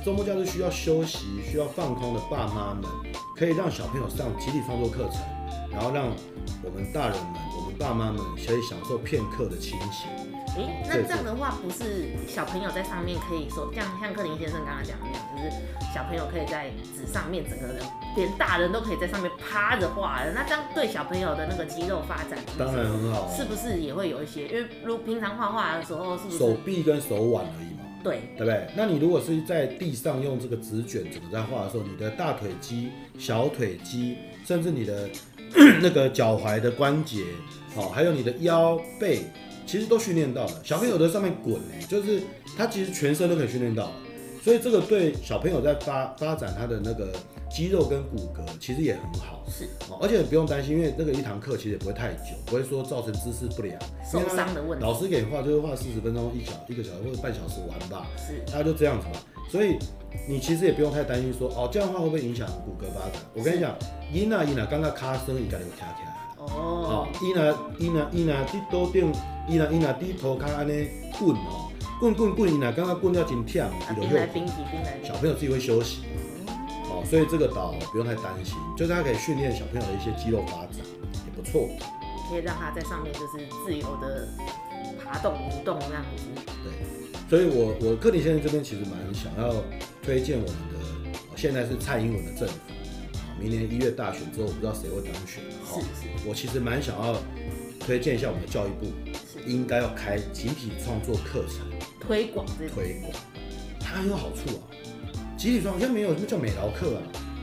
[0.05, 2.85] 周末假日需要休息、需要放空的爸妈们，
[3.39, 5.23] 可以让小朋友上集体创作课程，
[5.73, 6.13] 然后让
[6.63, 7.64] 我们大人们。
[7.79, 10.09] 爸妈们可以享受片刻的清醒。
[10.57, 15.51] 哎、欸，那这样的话，不是小朋友在上面可以说，像像克林先生刚刚讲的那样，就是
[15.93, 17.83] 小朋友可以在纸上面，整个人
[18.15, 20.33] 连大人都可以在上面趴着画的。
[20.33, 23.29] 那这样对小朋友的那个肌肉发展，当然很好。
[23.37, 24.47] 是不是也会有一些？
[24.47, 27.83] 因为如平常画画的时候，是不是手臂跟手腕而已嘛？
[28.05, 28.69] 对，对不对？
[28.77, 35.11] 那你如果是在地上用这个纸卷整个在画的时候，你的大腿肌、小腿肌，甚至你的
[35.83, 37.25] 那个脚踝的关节。
[37.75, 39.25] 好，还有你的腰背，
[39.67, 40.61] 其实都训练到了。
[40.63, 42.23] 小朋友在上面滚，就是
[42.57, 43.91] 他其实全身都可以训练到，
[44.43, 47.13] 所以这个对小朋友在发发展他的那个
[47.51, 49.45] 肌肉跟骨骼，其实也很好。
[49.49, 49.69] 是，
[50.01, 53.77] 而且不用担心，因为那个一堂课其实也不会太久，不会说造成姿势不良、
[54.11, 54.85] 受伤的问题。
[54.85, 58.07] 老师给你画就是画四十分钟，一小一个小时或者半小时完吧。
[58.17, 59.15] 是，大概就这样子嘛。
[59.51, 59.77] 所以
[60.29, 63.21] 你其实也不用太担心说，哦，这样的话会不会影响骨骼发展？
[63.35, 63.77] 我跟你讲，
[64.13, 66.14] 伊娜伊娜刚刚卡声，应该有卡起来。
[66.53, 67.43] 哦，伊若
[67.79, 69.13] 伊若伊若伫桌顶，
[69.49, 70.89] 伊若伊若伫涂骹安尼
[71.19, 71.71] 滚哦，
[72.01, 73.69] 滚滚滚，伊若感觉滚了真忝，
[74.01, 74.53] 伊就休息。
[75.03, 76.03] 小朋友自己会休息，
[76.91, 80.77] 哦，所以这个岛不用太担心，就是它可以训练小朋友的一些肌肉发展，
[81.13, 81.69] 也不错。
[82.31, 84.27] 可以让他在上面就是自由的
[85.05, 86.25] 爬动、蠕动那样子。
[86.65, 86.73] 对，
[87.29, 89.55] 所以我我克林先生这边其实蛮想要
[90.03, 92.55] 推荐我们的，现在是蔡英文的政府。
[93.41, 95.43] 明年一月大选之后，我不知道谁会当选。
[95.67, 97.17] 是是，我其实蛮想要
[97.81, 98.87] 推荐一下我们的教育部，
[99.47, 101.67] 应该要开集体创作课程，
[102.01, 103.13] 推广推广，
[103.81, 104.63] 它很有好处啊。
[105.37, 107.03] 集体创作像没有什么叫美劳课啊，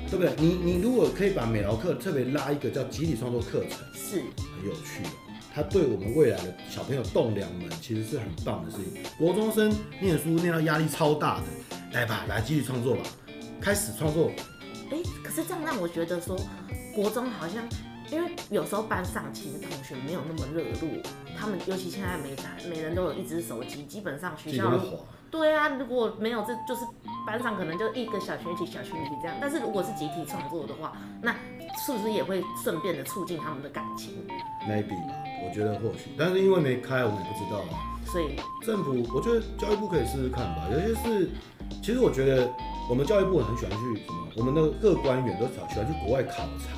[0.10, 0.34] 对不对？
[0.38, 5.10] 你你如果可以把美劳课特别拉一个叫集体创作课程，是很有趣的。
[5.54, 9.04] 它对我们未来的小朋友栋梁们其实是很棒的事情。
[9.18, 11.44] 国中生念书念到压力超大的，
[11.92, 13.02] 来吧，来集体创作吧，
[13.60, 14.32] 开始创作。
[14.92, 16.38] 哎，可是这样让我觉得说，
[16.94, 17.64] 国中好像，
[18.12, 21.02] 因为有时候班上其实同学没有那么热络，
[21.40, 24.70] 他们尤其现在每台每人都有一只手机，基本上学校，
[25.32, 26.86] 对啊，如果没有这就是
[27.26, 29.38] 班上可能就一个小群体、小群体这样。
[29.40, 31.34] 但是如果是集体创作的话，那
[31.86, 34.28] 是不是也会顺便的促进他们的感情
[34.68, 35.14] ？Maybe 吧，
[35.46, 37.80] 我觉得或许，但是因为没开，我们也不知道啊。
[38.06, 38.36] 所以
[38.66, 40.68] 政府，我觉得教育部可以试试看吧。
[40.70, 41.30] 有些是，
[41.82, 42.50] 其实我觉得
[42.90, 46.78] 我们教育部很喜欢去什么，我们的各官员都喜欢去国外考察，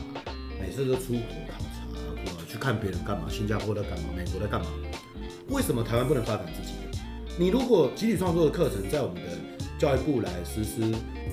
[0.59, 4.67] 每次都出国考察，去看别人干嘛，新加坡在干嘛，美国在干嘛。
[5.49, 6.73] 为什么台湾不能发展自己？
[7.37, 9.29] 你如果集体创作的课程在我们的
[9.77, 10.79] 教育部来实施，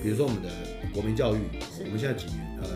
[0.01, 0.49] 比如说我们的
[0.93, 1.39] 国民教育，
[1.85, 2.59] 我们现在几年？
[2.61, 2.67] 呃，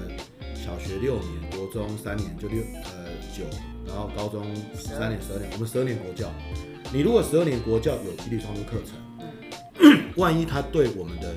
[0.55, 3.05] 小学六年，国中三年，就六呃
[3.35, 3.43] 九，
[3.85, 4.43] 然后高中
[4.75, 6.31] 三年十二年，我们十二年国教。
[6.93, 8.95] 你如果十二年国教有集体创作课程，
[10.15, 11.33] 万一他对我们的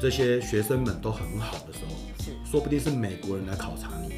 [0.00, 4.14] 这些学生们都很好的时候，是说不定是美国人来考察你，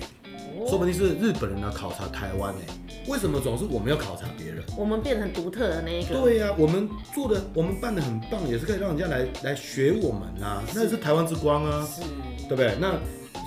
[0.60, 2.60] 哦、说不定是日本人来考察台湾呢？
[3.06, 4.62] 为什么总是我们要考察别人？
[4.76, 6.14] 我们变成独特的那一个？
[6.14, 12.02] 对呀、啊，我们做的，我们办的很棒，也是可以让人家来来学我们呐、啊，那是台湾之光啊，是，
[12.48, 12.74] 对不对？
[12.78, 12.92] 那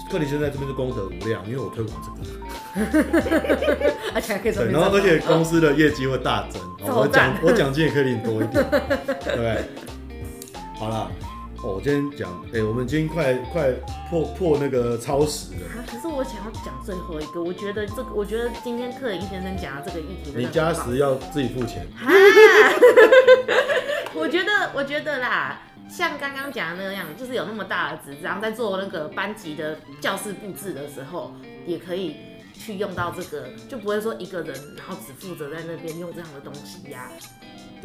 [0.09, 2.41] 克里先生在这边是功德无量，因为我推广这个。
[4.13, 9.63] 而且还可以对，然后而且公司的业绩会大增，哦、 我奖我奖金也可以领多一点，对不对？
[10.81, 11.11] 好了，
[11.61, 13.71] 哦，我今天讲，哎、欸，我们今天快快
[14.09, 15.59] 破破那个超时了。
[15.85, 21.85] 可是我想要讲最后一个，我觉得这个，我觉得今天克林先生讲的这个议题，你加时要自己付钱。
[24.15, 31.31] 我觉得，我觉得啦，像刚刚讲的那样，就是有那么大的纸张，在做那个班级的教室布置的时候，
[31.67, 32.15] 也可以。
[32.53, 37.17] 去用到这个，就不会说一个人，然后只负责在那边用这样的东西呀、啊。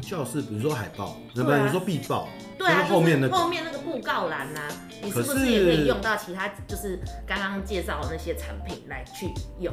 [0.03, 2.28] 教室，比如说海报，那不然你说壁报，
[2.59, 4.68] 对啊，后面那个、后面那个布告栏呐、啊，
[5.03, 9.72] 你是不是也可以用到其他，就是刚刚介绍的那些产品来去用？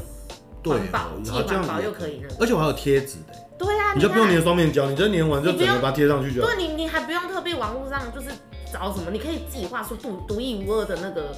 [0.62, 3.34] 对，环保，既环保又可以那个，而且我还有贴纸的。
[3.58, 6.48] 对啊，你就不用粘双面胶，你就粘完就整个把它贴上去就好。
[6.48, 8.28] 对，你你还不用特别网络上就是
[8.72, 11.36] 找什么，你可以自己画出独独一无二的那个。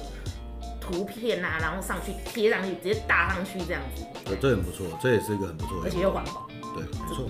[0.88, 4.04] 图片啊，然后上去贴上去，直接搭上去这样子。
[4.24, 6.46] 对，这很不错，这也是一个很不错的，而且又环保。
[6.76, 7.26] 对，没错。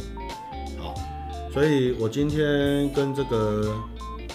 [0.78, 0.94] 好，
[1.56, 3.74] 所以我今天跟这个，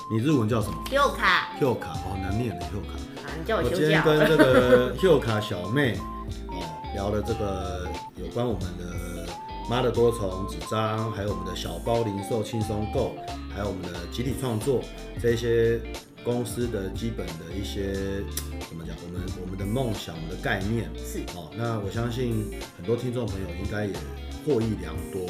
[0.10, 1.56] 你日文叫什么？Hyo 卡。
[1.60, 2.98] Hyo 卡，好难念的 Hyo 卡。
[3.22, 6.00] 啊，你叫我今天跟这个 Hyo 卡小妹
[6.48, 6.66] 哦
[6.96, 9.28] 聊了这个有关我们的
[9.70, 13.16] 妈的多重纸张，还有我们的小包零售轻松购，
[13.54, 14.82] 还有我们的集体创作
[15.22, 15.80] 这些。
[16.24, 17.96] 公司的基本的一些
[18.70, 18.96] 怎么讲？
[19.04, 21.50] 我们我们的梦想我们的概念是哦。
[21.58, 22.46] 那我相信
[22.78, 23.94] 很多听众朋友应该也
[24.46, 25.26] 获益良多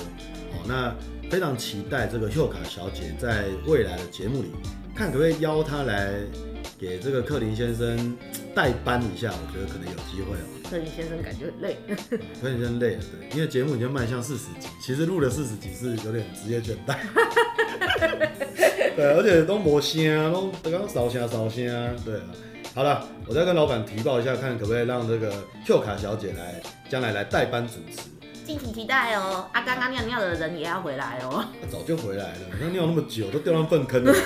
[0.52, 0.60] 哦。
[0.68, 0.94] 那
[1.32, 4.52] 非常期待这个 Hyo 卡小姐在未来的节目里，
[4.94, 6.12] 看可不可以邀她来
[6.78, 8.18] 给这个克林先生
[8.54, 9.32] 代班一下。
[9.32, 10.44] 我觉得可能有机会哦。
[10.70, 11.78] 克林先生感觉很累。
[12.42, 16.98] 克林先生累了，对，因为节目已经迈向四十集，其实录了四十集是有点职业倦怠。
[18.98, 22.28] 对，而且都没声，都刚刚烧声烧声，对啊。
[22.76, 25.32] 好了，我再跟老板提报一下，看可不可以让这个
[25.66, 28.11] Hyo 卡小姐来将来来代班主持。
[28.52, 29.48] 敬请期待哦。
[29.54, 31.46] 啊，刚刚尿尿的人也要回来哦。
[31.72, 34.14] 早就回来了，那尿那么久都掉到粪坑了。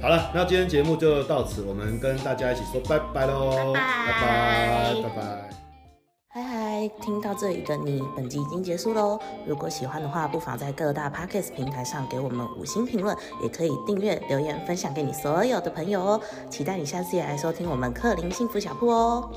[0.00, 4.94] 好了，那今天节目就到此，我们跟大家一起说拜拜喽，拜拜拜拜。
[5.02, 5.50] 拜拜。
[6.32, 9.18] 嗨嗨，听到这里的你，本集已经结束喽。
[9.44, 16.20] 如果喜欢的话，不妨在各大 Podcast 平台上给我们五星评论，也可以订阅、留言、分享给你所有的朋友哦。
[16.48, 19.28] 期待你下次也来收听我们克林幸福小铺哦。